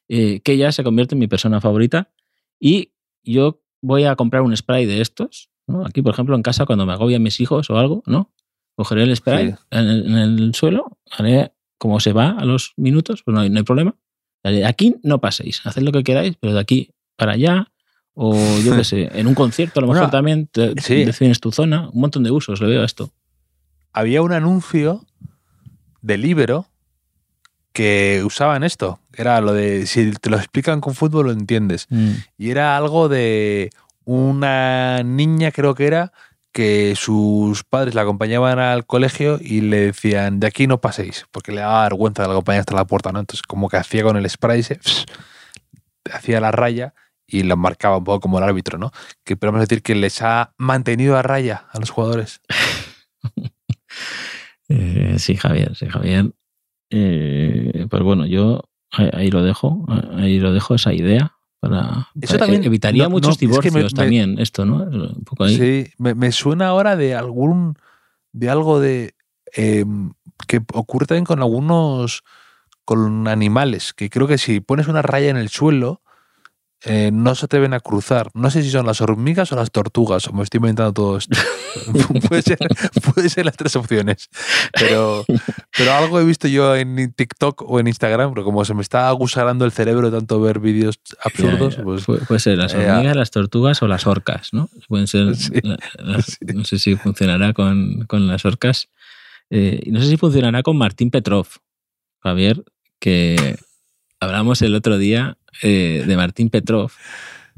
[0.07, 2.11] Eh, que ya se convierte en mi persona favorita.
[2.59, 2.91] Y
[3.23, 5.49] yo voy a comprar un spray de estos.
[5.67, 5.83] ¿no?
[5.85, 8.31] Aquí, por ejemplo, en casa, cuando me agobian mis hijos o algo, ¿no?
[8.75, 9.55] Cogeré el spray Sí.
[9.71, 13.49] en, el, en el suelo, haré como se va a los minutos, pues no hay,
[13.49, 13.95] no hay problema.
[14.43, 17.71] De aquí no paséis, haced lo que queráis, pero de aquí para allá,
[18.13, 21.05] o yo qué sé, en un concierto a lo mejor Bueno, también te, sí.
[21.05, 23.11] defines tu zona, un montón de usos le veo a esto.
[23.91, 25.05] Había un anuncio
[26.01, 26.67] de Libero
[27.71, 28.99] que usaban esto.
[29.13, 31.87] Era lo de si te lo explican con fútbol lo entiendes.
[31.89, 32.11] Mm.
[32.37, 33.69] Y era algo de
[34.05, 36.13] una niña, creo que era,
[36.55, 41.51] que sus padres la acompañaban al colegio y le decían, de aquí no paséis, porque
[41.51, 43.19] le daba vergüenza de la acompañar hasta la puerta, ¿no?
[43.19, 44.65] Entonces, como que hacía con el spray,
[46.13, 46.93] hacía la raya
[47.27, 48.93] y lo marcaba un poco como el árbitro, ¿no?
[49.25, 52.39] Que podemos decir que les ha mantenido a raya a los jugadores.
[54.67, 56.31] Eh, sí, Javier, sí, Javier.
[56.89, 59.85] Eh, pues bueno, yo ahí lo dejo,
[60.17, 61.34] ahí lo dejo esa idea.
[61.69, 64.65] Para, Eso para- también- evitaría no, muchos no, es que me- divorcios me- también, esto,
[64.65, 64.77] ¿no?
[64.83, 65.55] Un poco ahí.
[65.57, 67.77] Sí, me, me suena ahora de algún.
[68.31, 69.15] de algo de.
[69.55, 69.85] eh,
[70.47, 72.23] que ocurre también con algunos.
[72.87, 76.01] con animales, que creo que si pones una raya en el suelo,
[76.85, 78.29] eh, no se te ven a cruzar.
[78.33, 81.37] No sé si son las hormigas o las tortugas, o me estoy inventando todo esto.
[82.29, 82.57] puede, ser,
[83.13, 84.29] puede ser las tres opciones.
[84.73, 85.25] Pero,
[85.77, 89.09] pero algo he visto yo en TikTok o en Instagram, pero como se me está
[89.09, 91.83] aguzarando el cerebro tanto ver vídeos absurdos, Ya, ya.
[91.83, 92.07] pues.
[92.07, 94.69] Pu- puede ser las eh, hormigas, las tortugas o las orcas, ¿no?
[94.87, 95.35] Pueden ser.
[95.35, 95.51] Sí,
[95.99, 96.45] las- sí.
[96.53, 98.89] No sé si funcionará con, con las orcas.
[99.49, 101.47] Eh, no sé si funcionará con Martín Petrov,
[102.21, 102.63] Javier,
[102.99, 103.57] que
[104.25, 106.91] hablamos el otro día eh, de Martín Petrov.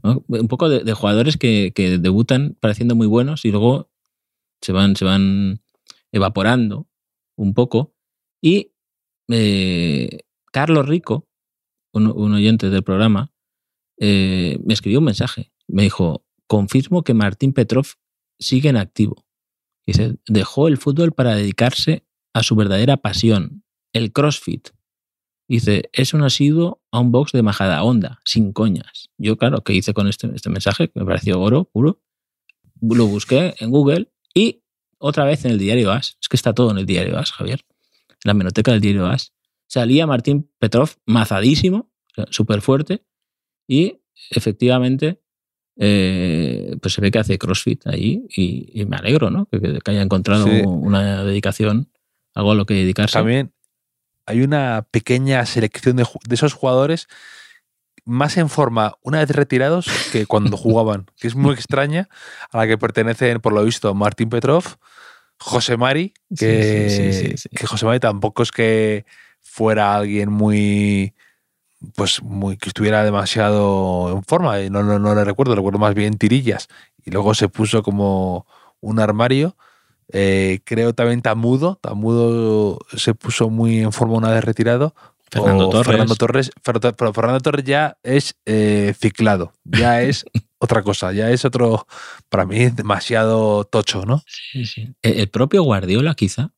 [0.04, 3.90] Un poco de, jugadores que, debutan pareciendo muy buenos y luego
[4.62, 5.62] se van, se van
[6.12, 6.88] evaporando
[7.36, 7.94] un poco.
[8.42, 8.74] Y
[9.30, 10.20] eh,
[10.52, 11.28] Carlos Rico,
[11.92, 13.32] un, un oyente del programa,
[14.00, 15.52] eh, me escribió un mensaje.
[15.68, 17.88] Me dijo, confirmo que Martín Petrov
[18.40, 19.26] sigue en activo.
[19.86, 23.64] Dice, dejó el fútbol para dedicarse a su verdadera pasión,
[23.94, 24.70] el CrossFit.
[25.48, 29.10] Dice, es un asiduo a un box de majada onda, sin coñas.
[29.18, 30.90] Yo, claro, ¿qué hice con este, este mensaje?
[30.90, 32.02] Que me pareció oro puro.
[32.82, 34.64] Lo busqué en Google y
[34.98, 36.18] otra vez en el diario As.
[36.22, 37.66] Es que está todo en el diario As, Javier.
[38.10, 39.34] En la menoteca del diario As.
[39.68, 41.92] Salía Martín Petrov mazadísimo,
[42.30, 43.04] súper fuerte,
[43.68, 45.22] y efectivamente
[45.76, 49.48] eh, pues se ve que hace CrossFit allí y, me alegro, ¿no?
[49.48, 51.92] Que, haya encontrado una dedicación,
[52.34, 53.14] algo a lo que dedicarse.
[53.14, 53.54] También
[54.28, 57.08] hay una pequeña selección de, de, esos jugadores
[58.06, 62.10] más en forma una vez retirados que cuando jugaban, que es muy extraña,
[62.52, 64.78] a la que pertenecen, por lo visto, Martín Petrov,
[65.40, 69.06] José Mari, que, que José Mari tampoco es que
[69.42, 71.14] fuera alguien muy
[71.96, 75.94] pues muy que estuviera demasiado en forma y no, no, no le recuerdo, recuerdo más
[75.94, 76.68] bien tirillas
[77.06, 78.48] y luego se puso como
[78.82, 79.56] un armario.
[80.14, 84.96] Eh, creo también Tamudo, Tamudo se puso muy en forma una vez retirado.
[85.30, 85.88] Fernando Torres.
[85.88, 90.26] Fernando Torres, pero Fernando Torres ya es eh, ciclado, ya es
[90.58, 91.86] otra cosa, ya es otro,
[92.30, 94.24] para mí, demasiado tocho, ¿no?
[94.26, 94.96] Sí, sí.
[95.02, 96.54] El propio Guardiola quizá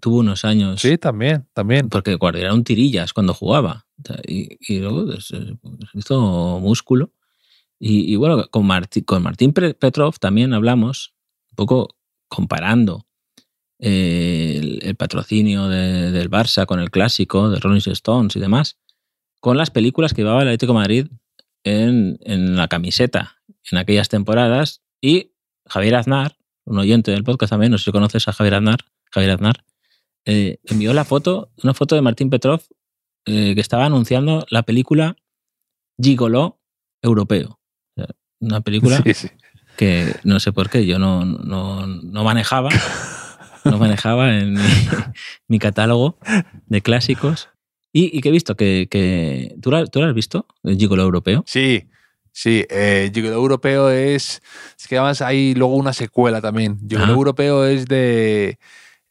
[0.00, 0.80] tuvo unos años.
[0.80, 1.88] Sí, también, también.
[1.88, 3.86] Porque Guardiola era un tirillas cuando jugaba
[4.26, 5.56] y, luego pues, eh,
[5.94, 7.12] hizo músculo.
[7.82, 11.14] Y, bueno, con, Martín, con Martín Petrov también hablamos,
[11.52, 11.96] un poco
[12.30, 13.06] comparando
[13.78, 18.78] eh, el, patrocinio del Barça con el clásico de Rolling Stones y demás,
[19.40, 21.08] con las películas que llevaba el Atlético Madrid
[21.64, 22.18] en,
[22.56, 23.36] la camiseta
[23.70, 24.82] en aquellas temporadas.
[25.02, 25.32] Y
[25.66, 29.32] Javier Aznar, un oyente del podcast también, no sé si conoces a Javier Aznar, Javier
[29.32, 29.64] Aznar,
[30.24, 32.62] eh, envió la foto, una foto de Martín Petrov
[33.26, 35.16] eh, que estaba anunciando la película
[36.00, 36.60] Gigolo
[37.02, 37.60] Europeo.
[38.40, 39.02] Una película
[39.80, 42.68] que no sé por qué yo no, no, manejaba.
[43.64, 44.58] No manejaba en
[45.48, 46.18] mi, catálogo
[46.66, 47.48] de clásicos.
[47.90, 51.44] Y, que he visto que, ¿tú, lo, ¿tú, has visto, el Gigolo Europeo?
[51.46, 51.88] Sí,
[52.32, 54.42] Sí, eh, Gigolo Europeo es.
[54.78, 56.78] Es que además hay luego una secuela también.
[56.86, 58.58] Gigolo Europeo es de.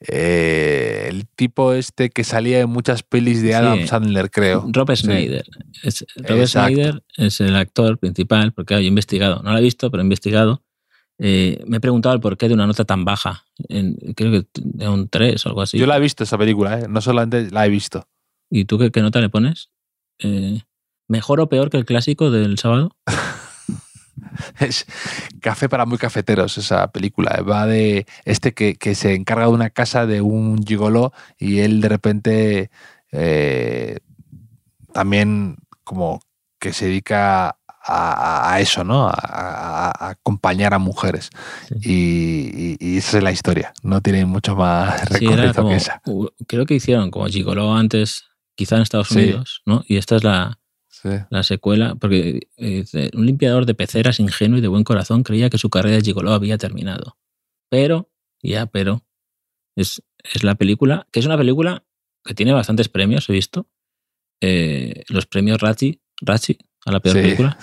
[0.08, 4.66] Eh, el tipo este que salía en muchas pelis de Adam Sandler, creo.
[4.72, 5.46] Rob Schneider.
[5.84, 9.92] Es, Rob Schneider es el actor principal, porque yo he investigado, no lo he visto,
[9.92, 10.64] pero he investigado.
[11.18, 13.44] Eh, me he preguntado el porqué de una nota tan baja.
[14.16, 15.78] creo que de un 3 o algo así.
[15.78, 16.86] Yo la he visto esa película, ¿eh?
[16.88, 18.08] no solamente la he visto.
[18.50, 19.70] ¿Y tú qué, qué nota le pones?
[21.10, 22.96] ¿Mejor o peor que el clásico del sábado?
[24.60, 24.86] es
[25.42, 27.42] café para muy cafeteros esa película.
[27.42, 31.90] Va de este que, se encarga de una casa de un gigolo y él de
[31.90, 32.72] repente
[33.12, 34.00] eh,
[34.94, 36.22] también como
[36.60, 37.58] que se dedica
[37.92, 39.08] a, eso, ¿no?
[39.12, 41.30] A, acompañar a mujeres.
[41.82, 43.74] Y, esa es la historia.
[43.82, 46.02] No tiene mucho más recorrido que esa.
[46.48, 49.84] Creo que hicieron como gigolo antes, quizá en Estados Unidos, ¿no?
[49.88, 50.59] Y esta es la,
[51.30, 52.48] la secuela, porque
[53.14, 56.34] un limpiador de peceras ingenuo y de buen corazón creía que su carrera de gigoló
[56.34, 57.18] había terminado.
[57.70, 58.10] Pero,
[58.42, 59.04] ya, pero,
[59.76, 61.84] es, es, la película, que es una película
[62.24, 63.68] que tiene bastantes premios, he visto.
[64.42, 67.58] Eh, los premios Rachi, Rachi a la peor película.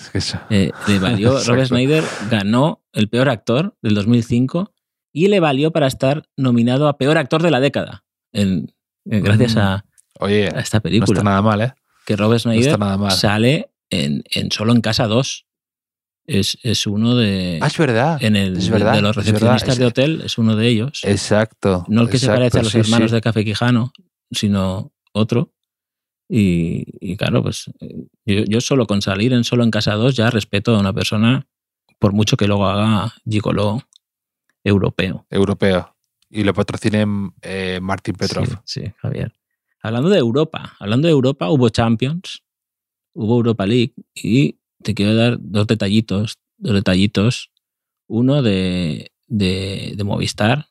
[0.50, 4.74] Eh, le valió, Robert Schneider ganó el peor actor del 2005
[5.12, 8.04] y le valió para estar nominado a peor actor de la década.
[8.32, 8.74] En,
[9.04, 9.58] gracias mm.
[9.58, 9.84] a,
[10.20, 11.06] Oye, a esta película.
[11.06, 11.74] No está nada mal, ¿eh?
[12.06, 12.78] Que Robert Schneider
[13.10, 15.46] sale en, Solo en Casa 2.
[16.28, 17.58] Es, es, uno de.
[17.60, 18.18] Ah, es verdad.
[18.20, 21.02] En el, es verdad, de los recepcionistas de hotel, es uno de ellos.
[21.04, 21.84] Exacto.
[21.88, 23.92] No el que se parece a los hermanos de Café Quijano,
[24.30, 25.52] sino otro.
[26.28, 27.70] Y, claro, pues
[28.24, 31.46] yo, yo, solo con salir en Solo en Casa 2 ya respeto a una persona,
[32.00, 33.82] por mucho que luego haga gigolo
[34.64, 35.26] europeo.
[35.30, 35.96] Europeo.
[36.28, 38.48] Y lo patrocinen eh, Martín Petrov.
[38.64, 39.32] sí, Javier.
[39.82, 42.42] Hablando de Europa, hablando de Europa, hubo Champions,
[43.12, 47.50] hubo Europa League y te quiero dar dos detallitos, dos detallitos.
[48.08, 50.68] Uno de, de, Movistar,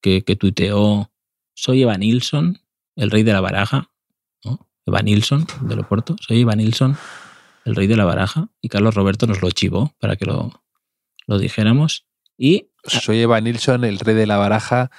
[0.00, 1.10] que, que, tuiteó,
[1.54, 2.60] soy Eva Nilsson,
[2.96, 3.90] el rey de la baraja,
[4.44, 4.68] ¿no?
[4.84, 6.96] Eva Nilsson, de Loporto, soy Eva Nilsson,
[7.64, 10.62] el rey de la baraja, y Carlos Roberto nos lo chivó para que lo,
[11.26, 12.06] lo dijéramos.
[12.36, 14.90] Y, soy Eva Nilsson, el rey de la baraja,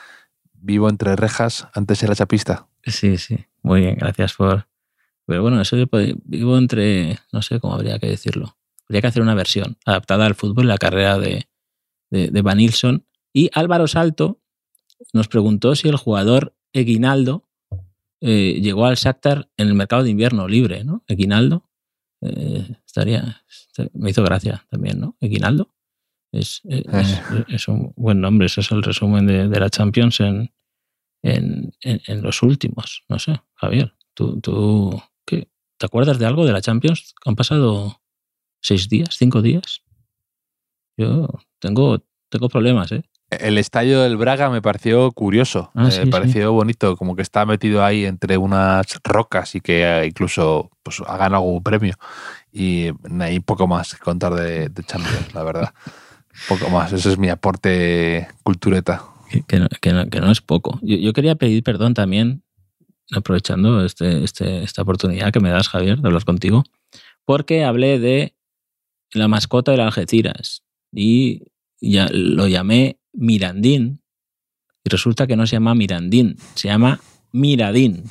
[0.54, 2.68] vivo entre rejas, antes era chapista.
[2.88, 4.68] Sí, sí, muy bien, gracias por...
[5.26, 5.88] Pero bueno, eso yo
[6.24, 8.58] vivo entre, no sé cómo habría que decirlo.
[8.88, 11.50] Habría que hacer una versión adaptada al fútbol, la carrera de,
[12.10, 13.06] de, Van Nilsson.
[13.34, 14.42] Y Álvaro Salto
[15.12, 17.50] nos preguntó si el jugador Eguinaldo
[18.22, 21.04] eh, llegó al Shakhtar en el mercado de invierno libre, ¿no?
[21.08, 21.70] Eguinaldo.
[22.22, 23.44] Eh, estaría,
[23.94, 25.18] me hizo gracia también, ¿no?
[25.20, 25.74] Eguinaldo.
[26.32, 30.52] Es, es, es, un buen nombre, ese es el resumen de, de la Champions en,
[31.22, 33.04] en, en, los últimos.
[33.10, 35.50] No sé, Javier, ¿tú, tú ¿qué?
[35.78, 37.14] ¿te acuerdas de algo de la Champions?
[37.26, 38.02] ¿Han pasado
[38.62, 39.82] seis días, cinco días?
[40.98, 41.28] Yo
[41.60, 43.04] tengo, tengo problemas, ¿eh?
[43.30, 46.10] El estadio del Braga me pareció curioso, Ah, me sí, sí.
[46.10, 51.02] pareció bonito, como que está metido ahí entre unas rocas y que eh, incluso pues,
[51.06, 51.96] ha ganado algún premio.
[52.54, 52.90] Y
[53.20, 55.74] hay poco más que contar de, de Champions, la verdad.
[56.48, 59.04] Poco más, ese es mi aporte cultureta.
[59.30, 60.80] Que, que no, que no- que no es poco.
[60.82, 62.44] Yo, yo quería pedir perdón también,
[63.12, 66.64] aprovechando este, este- esta oportunidad que me das, Javier, de hablar contigo,
[67.26, 68.36] porque hablé de
[69.14, 70.64] la mascota del Algeciras
[70.94, 71.44] y
[71.80, 74.02] ya lo llamé Mirandín
[74.84, 77.00] y resulta que no se llama Mirandín, se llama
[77.32, 78.04] Miradín.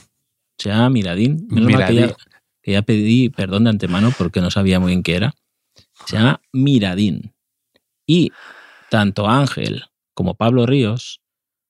[0.58, 1.46] Se llama Miradín.
[1.50, 2.16] Menos mal que ya, Miradín.
[2.62, 5.34] que ya pedí perdón de antemano porque no sabía muy bien qué era.
[6.06, 7.34] Se llama Miradín.
[8.06, 8.30] Y
[8.90, 9.84] tanto Ángel
[10.16, 11.20] como Pablo Ríos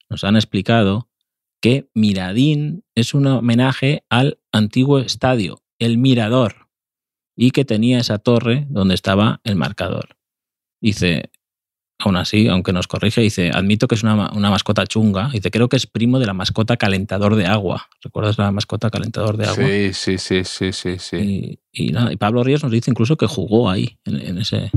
[0.09, 1.11] nos han explicado
[1.61, 6.69] que Miradín es un homenaje al antiguo estadio, el Mirador,
[7.37, 10.17] y que tenía esa torre donde estaba el marcador.
[10.81, 11.31] Dice,
[11.99, 15.29] aún así, aunque nos corrige, dice, admito que es una, ma- una mascota chunga.
[15.33, 17.89] Dice, creo que es primo de la mascota calentador de agua.
[18.03, 19.65] ¿Recuerdas la mascota calentador de agua?
[19.67, 21.17] Sí, sí, sí, sí, sí, sí.
[21.73, 24.71] Y, y nada, y Pablo Ríos nos dice incluso que jugó ahí, en, en ese,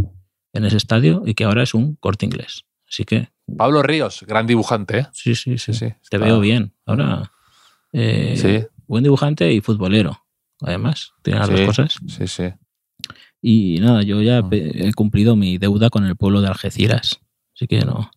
[0.54, 2.64] en ese estadio, y que ahora es un corte inglés.
[2.90, 5.08] Así que, Pablo Ríos, gran dibujante, ¿eh?
[5.14, 5.74] sí, sí, sí.
[5.74, 5.94] Sí, sí.
[6.10, 6.74] Te veo bien.
[6.86, 7.32] Ahora,
[7.94, 10.24] eh, Sí, buen dibujante y futbolero.
[10.62, 12.00] Además, tiene las dos cosas.
[12.08, 12.54] sí, sí.
[13.42, 17.20] Y nada, yo ya pe- he cumplido mi deuda con el pueblo de Algeciras.
[17.56, 18.12] Así que no,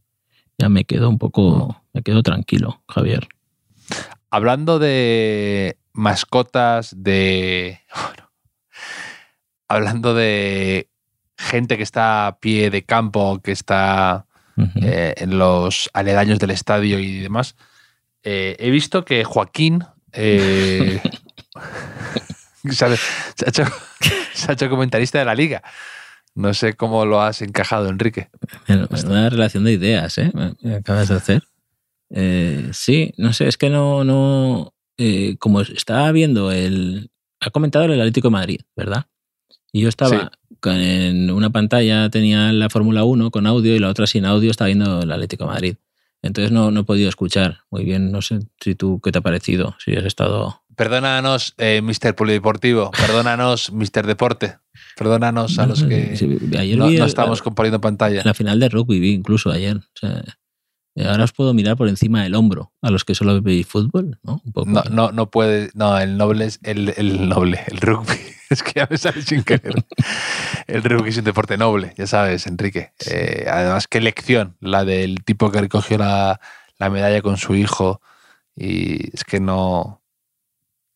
[0.58, 3.28] ya me quedo un poco, me quedo tranquilo, Javier.
[4.30, 7.78] Hablando de mascotas, de.
[7.94, 8.30] Bueno,
[9.68, 10.88] hablando de
[11.38, 14.26] gente que está a pie de campo, que está
[14.82, 17.56] Eh, en los aledaños del estadio y demás,
[18.22, 21.00] eh, he visto que Joaquín eh,
[22.70, 23.64] se, ha, se ha hecho,
[24.34, 25.62] se ha hecho comentarista de la liga.
[26.34, 28.30] No sé cómo lo has encajado, Enrique.
[28.66, 30.30] Pero Una relación de ideas, ¿eh?
[30.34, 31.42] Me- me acabas de hacer.
[32.10, 34.72] Eh, sí, no sé, es que no, no.
[34.98, 37.10] eh, como estaba viendo el.
[37.40, 39.06] Ha comentado el Atlético de Madrid, ¿verdad?
[39.72, 43.88] Y yo estaba con- en una pantalla, tenía la Fórmula 1 con audio y la
[43.88, 45.76] otra sin audio, estaba viendo el Atlético de Madrid.
[46.22, 48.12] Entonces no, no he podido escuchar muy bien.
[48.12, 49.74] No sé si tú, ¿qué te ha parecido?
[49.84, 50.60] Si has estado.
[50.76, 52.14] Perdónanos, eh, Mr.
[52.14, 52.90] Polideportivo.
[52.92, 54.06] Perdónanos, Mr.
[54.06, 54.58] Deporte.
[54.96, 58.22] Perdónanos a los que sí, ayer no, no el- estamos componiendo pantalla.
[58.24, 59.78] La final de rugby vi incluso ayer.
[59.78, 60.22] O sea,
[60.96, 64.18] eh, ahora os puedo mirar por encima del hombro a los que solo veis fútbol,
[64.22, 64.40] ¿no?
[64.44, 64.70] Un poco.
[64.70, 65.70] No, no, no puede.
[65.74, 68.14] No, el noble es el, el noble, el rugby.
[68.56, 69.84] Es que ya me sale sin querer.
[70.66, 72.92] El rugby es un deporte noble, ya sabes, Enrique.
[73.10, 76.40] Eh, además, qué lección la del tipo que recogió la,
[76.78, 78.00] la medalla con su hijo.
[78.56, 80.02] Y es que no.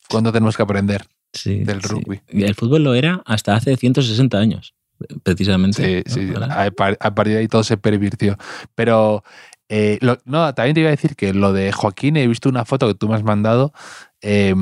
[0.08, 1.06] ¿Cuándo tenemos que aprender?
[1.32, 1.88] Sí, del sí.
[1.88, 2.20] rugby.
[2.28, 4.74] Y el fútbol lo era hasta hace 160 años,
[5.22, 6.04] precisamente.
[6.06, 6.36] Sí, ¿no?
[6.36, 6.42] sí.
[6.50, 8.36] A, par- a partir de ahí todo se pervirtió.
[8.74, 9.24] Pero
[9.68, 12.64] eh, lo- no, también te iba a decir que lo de Joaquín, he visto una
[12.64, 13.72] foto que tú me has mandado.
[14.20, 14.54] eh,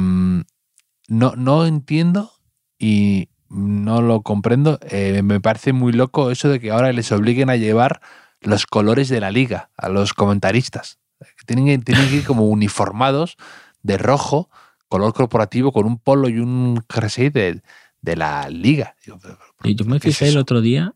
[1.06, 2.32] no, no entiendo
[2.78, 4.78] y no lo comprendo.
[4.82, 8.00] eh, me parece muy loco eso de que ahora les obliguen a llevar
[8.40, 10.98] los colores de la liga a los comentaristas.
[11.46, 13.36] Tienen que, tienen que ir como uniformados
[13.82, 14.50] de rojo,
[14.88, 17.62] color corporativo, con un polo y un jersey de,
[18.02, 18.96] de la liga.
[19.04, 20.94] Digo, pero- pero- Y yo me ¿qué es fijé el otro día.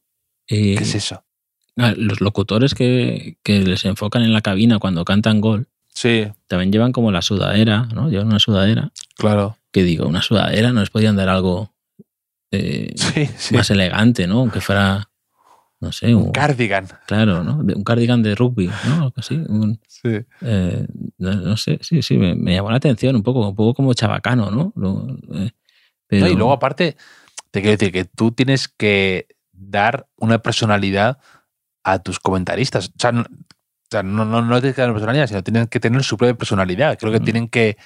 [0.49, 1.25] eh, ¿Qué es eso?
[1.77, 6.91] los locutores que, que les enfocan en la cabina cuando cantan gol Sí, también llevan
[6.91, 8.09] como la sudadera, ¿no?
[8.11, 8.91] Llevan una sudadera.
[9.17, 9.57] claro.
[9.79, 11.73] Que digo, una sudadera, no les podían dar algo
[12.51, 13.55] eh, Sí, sí.
[13.55, 14.41] más elegante, ¿no?
[14.41, 15.11] Aunque fuera,
[15.81, 16.89] no sé, un, Cardigan.
[17.07, 17.63] claro, ¿no?
[17.63, 19.13] De- un cardigan de rugby, ¿no?
[19.17, 19.37] Así.
[19.49, 20.19] un- Sí.
[20.43, 20.87] eh,
[21.19, 23.95] no, no sé, sí, sí, me, me llamó la atención un poco, un poco como
[23.95, 24.73] chabacano, ¿no?
[24.77, 25.51] Lo- eh,
[26.07, 26.97] pero, No, y luego, aparte,
[27.51, 31.19] te quiero decir que tú tienes que dar una personalidad
[31.85, 32.89] a tus comentaristas.
[32.89, 35.67] O sea, no, o sea, no, no, no tienes que dar una personalidad, sino tienen
[35.67, 36.99] que tener su propia personalidad.
[36.99, 37.25] Creo que Mm.
[37.25, 37.77] tienen que,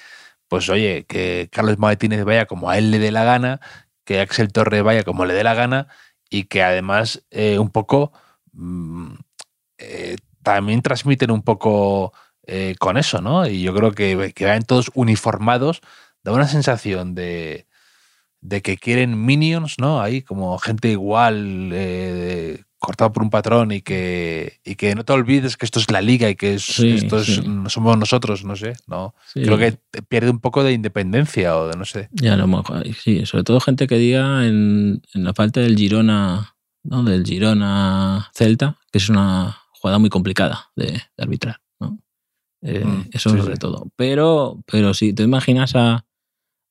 [0.53, 3.59] pues oye, que Carlos Martínez vaya como a él le dé la gana,
[4.05, 5.87] que Axel Torre vaya como le dé la gana
[6.29, 8.11] y que además eh, un poco
[8.51, 9.13] mm,
[9.79, 12.13] eh, también transmiten un poco
[12.45, 13.47] eh, con eso, ¿no?
[13.47, 15.81] Y yo creo que que vayan todos uniformados
[16.21, 17.65] da una sensación de,
[18.41, 20.01] de que quieren minions, ¿no?
[20.03, 21.71] Ahí como gente igual,
[22.83, 26.01] cortado por un patrón y que, y que no te olvides que esto es la
[26.01, 27.41] liga y que es- Sí, esto es, sí.
[27.69, 29.15] somos nosotros, no sé, ¿no?
[29.33, 29.77] sí, Creo que
[30.09, 32.09] pierde un poco de independencia o de no sé.
[32.11, 36.55] Ya lo mejor, sí, sobre todo gente que diga en, en la falta del Girona,
[36.83, 37.03] ¿no?
[37.03, 41.97] Del Girona Celta, que es una jugada muy complicada de, de arbitrar, ¿no?
[42.61, 43.87] Eh, Mm, eso sobre todo.
[43.95, 46.05] Pero, pero si te imaginas a,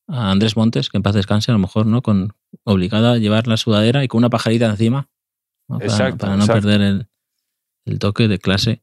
[0.09, 2.03] a Andrés Montes, que en paz descanse, a lo mejor, ¿no?
[2.03, 2.35] Con
[2.65, 5.09] obligada a llevar la sudadera y con una pajarita encima,
[5.73, 5.79] ¿no?
[5.79, 6.63] para, Exacto, para no exacto.
[6.63, 7.09] perder el,
[7.85, 8.83] el toque de clase.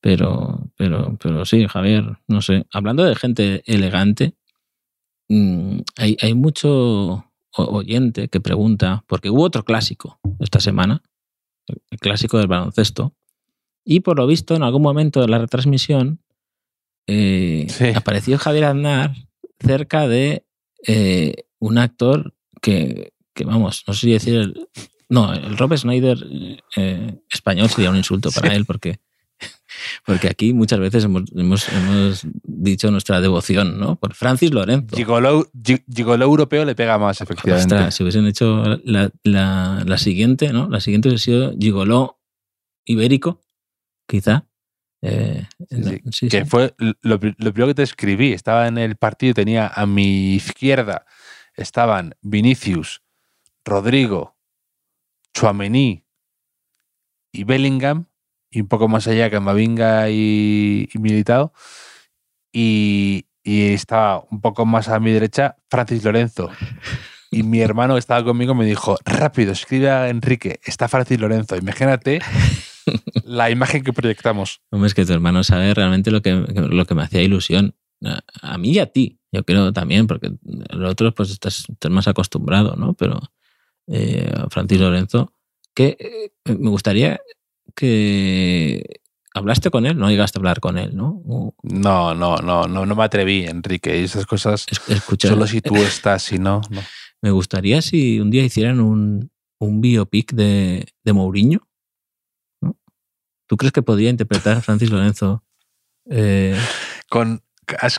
[0.00, 2.66] Pero, pero, pero sí, Javier, no sé.
[2.72, 4.36] Hablando de gente elegante,
[5.28, 7.24] mm, hay, hay mucho
[7.56, 11.02] oyente que pregunta, porque hubo otro clásico esta semana,
[11.66, 13.14] el clásico del baloncesto,
[13.84, 16.20] y por lo visto en algún momento de la retransmisión
[17.06, 17.66] eh,
[17.96, 19.14] apareció Javier Aznar
[19.58, 20.44] cerca de
[20.86, 24.68] eh, un actor que, que, vamos, no sé si decir el,
[25.08, 26.18] no, el Rob Snyder
[26.76, 29.00] eh, español sería un insulto para él porque,
[30.06, 33.96] porque aquí muchas veces hemos, hemos, dicho nuestra devoción, ¿no?
[33.96, 34.96] Por Francis Lorenzo.
[34.96, 35.50] Gigolo,
[36.24, 37.90] europeo le pega más, efectivamente.
[37.92, 40.68] si hubiesen hecho la, la, la, siguiente, ¿no?
[40.68, 42.18] La siguiente hubiese sido Gigoló
[42.84, 43.40] ibérico,
[44.06, 44.44] quizá.
[45.00, 45.46] Eh,
[46.28, 48.32] que fue lo, primero que te escribí.
[48.32, 51.06] Estaba en el partido y tenía a mi izquierda
[51.58, 53.02] estaban Vinicius,
[53.64, 54.37] Rodrigo,
[55.34, 56.04] Chuamení
[57.32, 58.06] y Bellingham,
[58.50, 61.52] y un poco más allá Camavinga y, y Militao.
[62.52, 66.50] Y, y, estaba un poco más a mi derecha Francis Lorenzo.
[67.30, 71.56] Y mi hermano que estaba conmigo me dijo, rápido, escribe a Enrique, está Francis Lorenzo.
[71.56, 72.20] Imagínate
[73.24, 74.62] la imagen que proyectamos.
[74.70, 77.74] Hombre, es que tu hermano sabe realmente lo que, lo que me hacía ilusión.
[78.42, 82.76] A mí y a ti, yo creo también, porque los otros pues estás, más acostumbrado,
[82.76, 82.94] ¿no?
[82.94, 83.20] Pero
[83.88, 85.32] eh, Francis Lorenzo,
[85.74, 87.20] que eh, me gustaría
[87.74, 89.00] que
[89.34, 91.22] hablaste con él, no llegaste a hablar con él, ¿no?
[91.62, 94.02] No, no, no, no, no me atreví, Enrique.
[94.02, 94.66] Esas cosas
[95.18, 96.80] solo si tú estás, si no, no.
[97.20, 101.68] Me gustaría si un día hicieran un, un biopic de, de Mourinho
[103.48, 105.42] ¿Tú crees que podría interpretar Francis Lorenzo?
[106.10, 106.54] Eh,
[107.08, 107.42] con,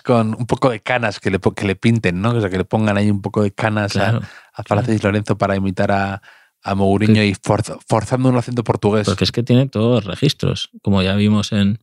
[0.04, 2.32] con un poco de canas que le, que le pinten, ¿no?
[2.32, 4.22] O sea, que le pongan ahí un poco de canas a,
[4.66, 6.22] Francis Lorenzo para imitar a,
[6.64, 9.08] a Mourinho y forzando un acento portugués.
[9.08, 11.80] Porque es que tiene todos los registros, como ya vimos en,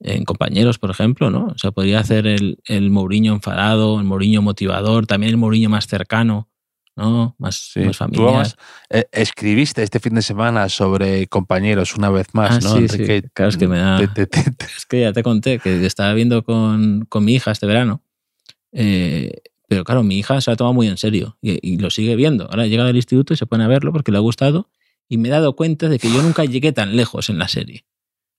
[0.00, 1.46] en compañeros, por ejemplo, ¿no?
[1.46, 5.86] O sea, podría hacer el, el Mourinho enfadado, el Mourinho motivador, también el Mourinho más
[5.86, 6.49] cercano,
[7.00, 7.34] ¿no?
[7.38, 8.46] Más, familiar.
[8.90, 12.76] Eh, escribiste este fin de semana sobre compañeros una vez más, ah, ¿no?
[12.76, 13.22] Sí, sí.
[13.32, 14.00] Claro, es que me da...
[14.00, 18.02] es que ya te conté que estaba viendo con, con mi hija este verano.
[18.72, 19.32] Eh,
[19.66, 22.44] pero claro, mi hija se lo ha tomado muy en serio y, lo sigue viendo.
[22.50, 24.68] Ahora llega del instituto y se pone a verlo porque le ha gustado
[25.08, 27.84] y me he dado cuenta de que yo nunca llegué tan lejos en la serie.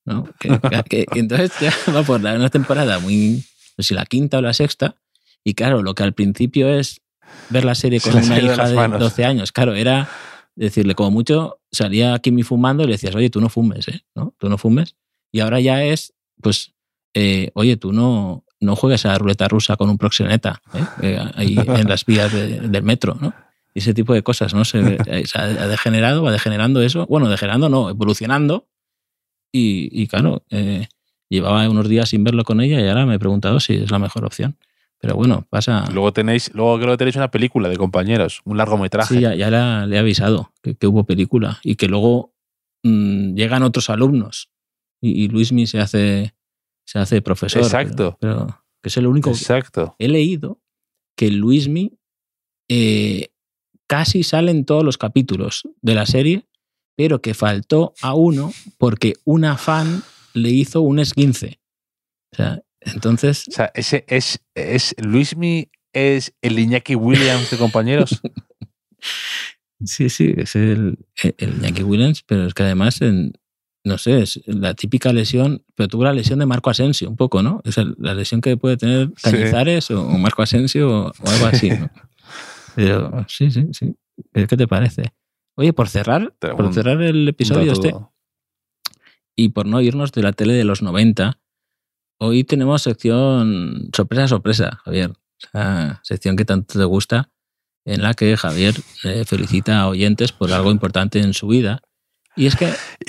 [0.05, 0.29] ¿no?
[0.39, 3.43] Que, entonces ya va por una temporada muy,
[3.77, 4.97] no sé si la quinta o la sexta,
[5.43, 7.00] y claro, lo que al principio es
[7.49, 9.51] ver la serie con una hija de, 12 años.
[9.51, 10.09] Claro, era
[10.55, 14.03] decirle, como mucho, salía Kimi fumando y le decías, oye, tú no fumes, ¿eh?
[14.15, 14.33] ¿No?
[14.37, 14.95] Tú no fumes.
[15.31, 16.73] Y ahora ya es, pues,
[17.13, 20.85] eh, oye, tú no, no juegues a la ruleta rusa con un proxeneta, ¿eh?
[21.01, 23.33] eh ahí en las vías del metro, ¿no?
[23.73, 24.65] Y ese tipo de cosas, ¿no?
[24.65, 24.79] Se,
[25.35, 27.05] ha degenerado, va degenerando eso.
[27.07, 28.67] Bueno, degenerando no, evolucionando.
[29.53, 30.43] Y, y claro,
[31.29, 33.99] llevaba unos días sin verlo con ella y ahora me he preguntado si es la
[33.99, 34.57] mejor opción.
[35.01, 35.89] Pero bueno, pasa.
[35.91, 39.15] Luego tenéis, luego creo que tenéis una película de compañeros, un largometraje.
[39.15, 42.35] Sí, ya, le he avisado que, hubo película y que luego
[42.83, 44.51] mm, llegan otros alumnos
[45.01, 46.35] y, Luismi se hace,
[46.85, 47.63] se hace profesor.
[47.63, 48.17] Exacto.
[48.19, 49.31] Pero, que es el único.
[49.31, 49.95] Exacto.
[49.97, 50.61] he leído
[51.17, 51.97] que Luismi
[52.69, 53.29] eh,
[53.87, 56.45] casi sale en todos los capítulos de la serie,
[56.95, 60.03] pero que faltó a uno porque una fan
[60.35, 61.59] le hizo un esguince.
[62.33, 63.47] O sea, entonces.
[63.47, 68.21] O sea, ese es, es Luismi es el Iñaki Williams de compañeros.
[69.85, 70.97] sí, sí, es el,
[71.37, 73.33] el Iñaki Williams, pero es que además, en,
[73.83, 77.41] no sé, es la típica lesión, pero tuvo la lesión de Marco Asensio, un poco,
[77.41, 77.61] ¿no?
[77.63, 81.89] Es la lesión que puede tener Cañizares o, Marco Asensio o, algo así, ¿no?
[82.75, 83.93] Pero sí, sí, sí.
[84.31, 85.11] ¿Qué te parece?
[85.55, 87.93] Oye, por cerrar, por cerrar el episodio este,
[89.35, 91.37] y por no irnos de la tele de los 90,
[92.23, 95.11] Hoy tenemos sección sorpresa, sorpresa, Javier.
[96.03, 97.31] sección que tanto te gusta,
[97.83, 101.81] en la que Javier eh, felicita a oyentes por algo importante en su vida.
[102.35, 102.71] Y es que.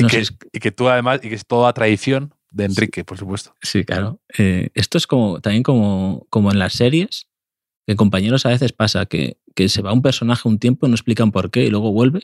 [0.54, 3.54] Y, que, tú, además, y que es toda tradición de Enrique, por supuesto.
[3.60, 4.22] Sí, claro.
[4.38, 7.28] Eh, esto es como también como, como en las series,
[7.86, 11.32] que compañeros a veces pasa que, que se va un personaje un tiempo, no explican
[11.32, 12.22] por qué y luego vuelve.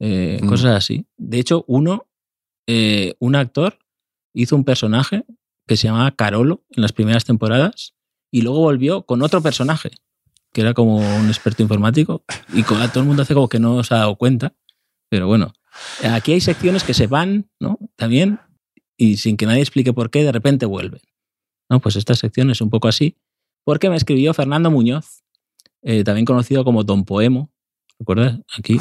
[0.00, 0.48] Eh, mm.
[0.48, 1.06] Cosas así.
[1.18, 2.08] De hecho, uno,
[3.18, 3.78] un actor,
[4.32, 5.26] hizo un personaje
[5.66, 7.94] que se llamaba Carolo en las primeras temporadas
[8.30, 9.90] y luego volvió con otro personaje
[10.54, 13.92] que era como un experto informático y todo el mundo hace como que no se
[13.92, 14.54] ha dado cuenta.
[15.10, 15.52] Pero bueno,
[16.04, 17.78] aquí hay secciones que se van, ¿no?
[17.96, 18.38] También
[18.96, 21.00] y sin que nadie explique por qué, de repente vuelven.
[21.68, 21.80] ¿no?
[21.80, 23.16] Pues esta sección es un poco así,
[23.64, 25.24] porque me escribió Fernando Muñoz,
[25.82, 27.50] eh, también conocido como Don Poemo,
[27.98, 28.38] ¿recuerdas?
[28.56, 28.78] Aquí,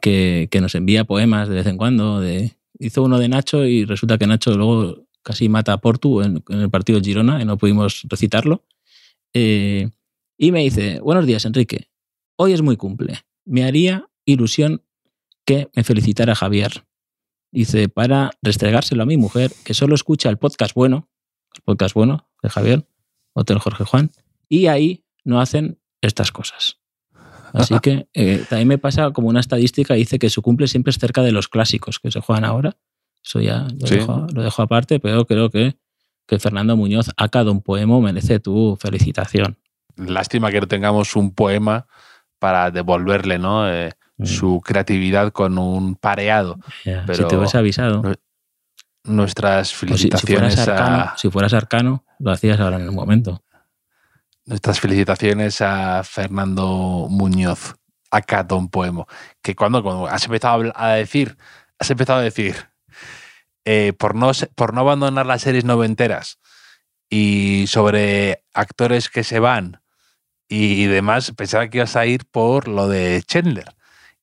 [0.00, 2.20] que, que, nos envía poemas de vez en cuando.
[2.20, 6.44] De, hizo uno de Nacho y resulta que Nacho luego casi mata a Portu en,
[6.48, 8.64] en el partido de Girona y no pudimos recitarlo.
[9.34, 9.90] Eh,
[10.38, 11.90] y me dice, buenos días Enrique,
[12.36, 13.24] hoy es muy cumple.
[13.44, 14.84] Me haría ilusión
[15.44, 16.84] que me felicitara Javier.
[17.50, 21.08] Dice, para restregárselo a mi mujer, que solo escucha el podcast bueno,
[21.56, 22.88] el podcast bueno de Javier,
[23.32, 24.12] Hotel Jorge Juan,
[24.48, 26.78] y ahí no hacen estas cosas.
[27.52, 30.98] Así que eh, también me pasa como una estadística, dice que su cumple siempre es
[30.98, 32.76] cerca de los clásicos que se juegan ahora.
[33.26, 33.96] Eso ya lo, Sí.
[33.96, 35.76] dejo, lo dejo aparte, pero creo que,
[36.26, 39.58] que Fernando Muñoz, acá Don Poemo, merece tu felicitación.
[39.96, 41.86] Lástima que no tengamos un poema
[42.38, 43.68] para devolverle ¿no?
[43.70, 44.24] Eh, Mm.
[44.24, 46.58] su creatividad con un pareado.
[46.84, 48.02] Pero- si te hubiese avisado.
[49.04, 52.82] Nuestras O si, si fueras felicitaciones arcano, a, si fueras arcano, lo hacías ahora en
[52.82, 53.42] el momento.
[54.46, 57.74] nuestras felicitaciones a Fernando Muñoz,
[58.10, 59.06] acá Don Poemo,
[59.42, 61.36] que cuando, cuando has empezado a decir,
[61.78, 62.54] has empezado a decir,
[63.64, 66.38] eh, por, no, por no abandonar las series noventeras
[67.10, 69.80] y sobre actores que se van
[70.48, 73.74] y demás, pensaba que ibas a ir por lo de Chandler.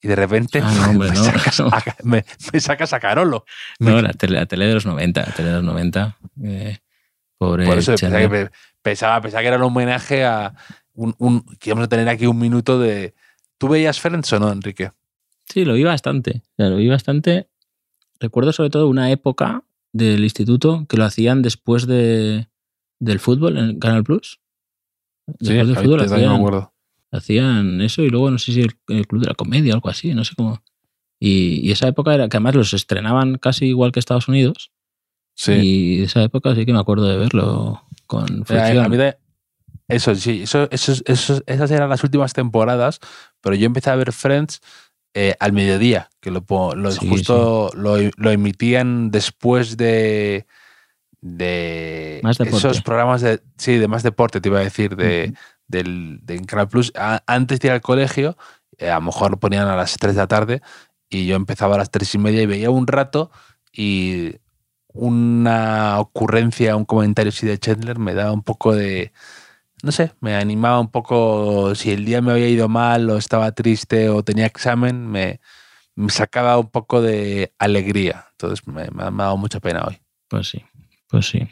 [0.01, 1.23] Y de repente Ah, no, hombre, me, no.
[1.23, 3.45] Sacas a, me- me sacas a Carolo.
[3.79, 6.17] No, la tele, la tele de los 90, la tele de los 90.
[6.43, 6.77] eh,
[7.37, 8.49] pobre Por eso pensaba que,
[8.81, 10.53] pensaba, pensaba que era un homenaje a
[10.93, 13.13] un, un- que íbamos a tener aquí un minuto de.
[13.57, 14.91] ¿Tú veías Friends o no, Enrique?
[15.45, 16.41] Sí, lo vi bastante.
[16.43, 17.47] O sea, lo vi bastante.
[18.23, 22.47] Recuerdo sobre todo una época del instituto que lo hacían después de,
[22.99, 24.39] del fútbol en Canal Plus.
[25.27, 26.73] Después del fútbol también me hacían, acuerdo.
[27.11, 29.89] hacían eso y luego no sé si el, el Club de la Comedia o algo
[29.89, 30.63] así, no sé cómo.
[31.19, 34.71] Y, y esa época era que además los estrenaban casi igual que Estados Unidos.
[35.35, 35.51] Sí.
[35.53, 38.93] Y esa época sí que me acuerdo de verlo con Eh, fricción.
[39.89, 42.99] eso, sí, eso, eso, eso- esas eran las últimas temporadas,
[43.41, 44.61] pero yo empecé a ver Friends
[45.13, 46.43] eh, al mediodía, que lo,
[46.75, 50.45] lo- Sí, justo Lo, lo emitían después de,
[51.21, 55.33] de Más esos programas de, sí, de más deporte, te iba a decir, de,
[55.67, 56.91] del, de Canal Plus.
[56.95, 58.37] A- antes de ir al colegio,
[58.77, 60.61] eh, a lo mejor lo ponían a las 3 de la tarde
[61.09, 63.31] y yo empezaba a las 3 y media y veía un rato
[63.71, 64.35] y
[64.93, 69.11] una ocurrencia, un comentario así de Chandler me daba un poco de,
[69.83, 73.51] no sé, me animaba un poco, si el día me había ido mal o estaba
[73.51, 75.39] triste o tenía examen, me,
[75.95, 78.25] me sacaba un poco de alegría.
[78.31, 79.99] Entonces me, me ha dado mucha pena hoy.
[80.29, 80.63] Pues sí,
[81.09, 81.47] pues sí.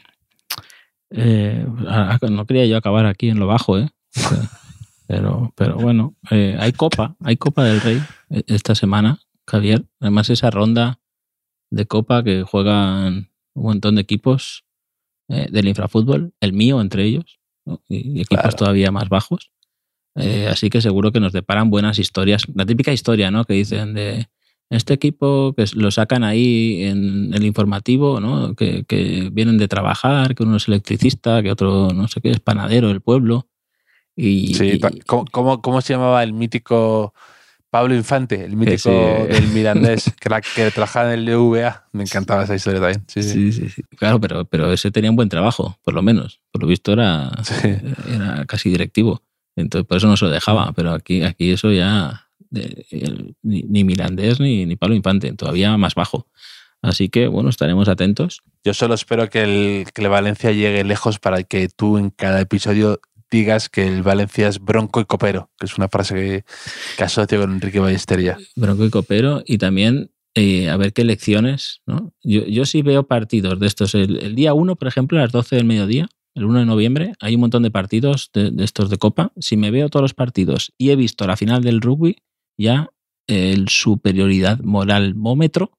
[1.10, 3.88] Eh, a- a- no quería yo acabar aquí en lo bajo, ¿eh?
[5.08, 9.84] Pero, pero bueno, eh, hay Copa, hay Copa del Rey eh, esta semana, Javier.
[10.00, 11.00] Además, esa ronda
[11.70, 14.64] de Copa que juegan un montón de equipos
[15.28, 17.40] eh, del infrafútbol, el mío entre ellos.
[17.88, 18.56] Y, equipos Claro.
[18.56, 19.50] todavía más bajos.
[20.14, 22.42] Eh, así que seguro que nos deparan buenas historias.
[22.54, 23.44] La típica historia, ¿no?
[23.44, 24.28] Que dicen de
[24.68, 28.54] este equipo que lo sacan ahí en el informativo, ¿no?
[28.54, 32.40] Que, que vienen de trabajar, que uno es electricista, que otro no sé qué es
[32.40, 33.48] panadero del pueblo.
[34.16, 37.14] Y, Sí, y- ta- ¿cómo, cómo, cómo se llamaba el mítico
[37.72, 38.76] Pablo Infante, el mítico
[39.26, 39.32] sí.
[39.32, 40.12] del Mirandés,
[40.54, 41.86] que, trabajaba en el LVA?
[41.92, 43.02] Me encantaba esa historia también.
[43.08, 43.50] Sí, sí.
[43.50, 43.82] sí, sí, sí.
[43.96, 46.40] Claro, pero, pero ese tenía un buen trabajo, por lo menos.
[46.50, 47.68] Por lo visto era, Sí.
[48.14, 49.22] era casi directivo.
[49.56, 50.70] Entonces, por eso no se lo dejaba.
[50.76, 55.74] Pero aquí, aquí eso ya de- el- ni, ni Mirandés ni, ni Pablo Infante, todavía
[55.78, 56.26] más bajo.
[56.82, 58.42] Así que, bueno, estaremos atentos.
[58.64, 62.40] Yo solo espero que el, que el Valencia llegue lejos para que tú en cada
[62.42, 63.00] episodio
[63.32, 66.44] digas que el Valencia es bronco y copero, que es una frase que,
[66.96, 68.38] que asocio con Enrique Ballestería.
[68.54, 71.80] Bronco y Copero y también eh, a ver qué elecciones.
[71.86, 72.12] ¿no?
[72.22, 73.94] Yo, yo sí veo partidos de estos.
[73.94, 77.12] El, el día 1, por ejemplo, a las 12 del mediodía, el 1 de noviembre,
[77.20, 79.32] hay un montón de partidos de, de estos de Copa.
[79.38, 82.16] Si me veo todos los partidos y he visto la final del rugby,
[82.58, 82.88] ya
[83.26, 85.72] el superioridad moral mómetro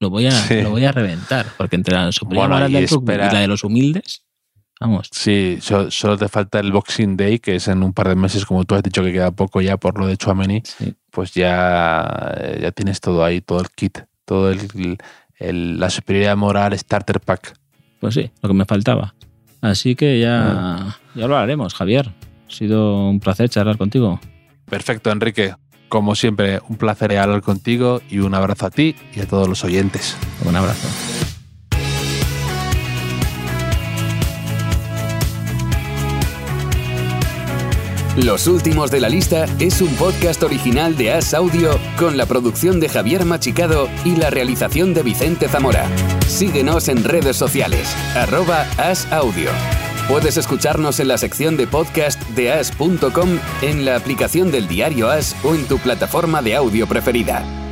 [0.00, 0.62] lo voy a, Sí.
[0.62, 1.46] lo voy a reventar.
[1.58, 4.23] Porque entre la superioridad Bueno, moral del rugby y la de los humildes,
[4.84, 5.08] vamos.
[5.12, 8.44] Sí, so- solo te falta el Boxing Day, que es en un par de meses,
[8.44, 10.94] como tú has dicho que queda poco ya por lo de Chuameni, Sí.
[11.10, 14.98] pues ya, ya tienes todo ahí, todo el kit, todo el,
[15.38, 17.54] el- la superioridad moral starter pack.
[18.00, 19.14] Pues sí, lo que me faltaba.
[19.60, 22.12] Así que ya, ya lo haremos, Javier.
[22.46, 24.20] Ha sido un placer charlar contigo.
[24.66, 25.54] Perfecto, Enrique.
[25.88, 29.64] Como siempre, un placer hablar contigo y un abrazo a ti y a todos los
[29.64, 30.16] oyentes.
[30.44, 30.88] Un abrazo.
[38.16, 42.78] Los últimos de la lista es un podcast original de As Audio con la producción
[42.78, 45.88] de Javier Machicado y la realización de Vicente Zamora.
[46.28, 49.50] Síguenos en redes sociales, arroba As Audio.
[50.06, 55.34] Puedes escucharnos en la sección de podcast de as.com, en la aplicación del diario As
[55.42, 57.63] o en tu plataforma de audio preferida.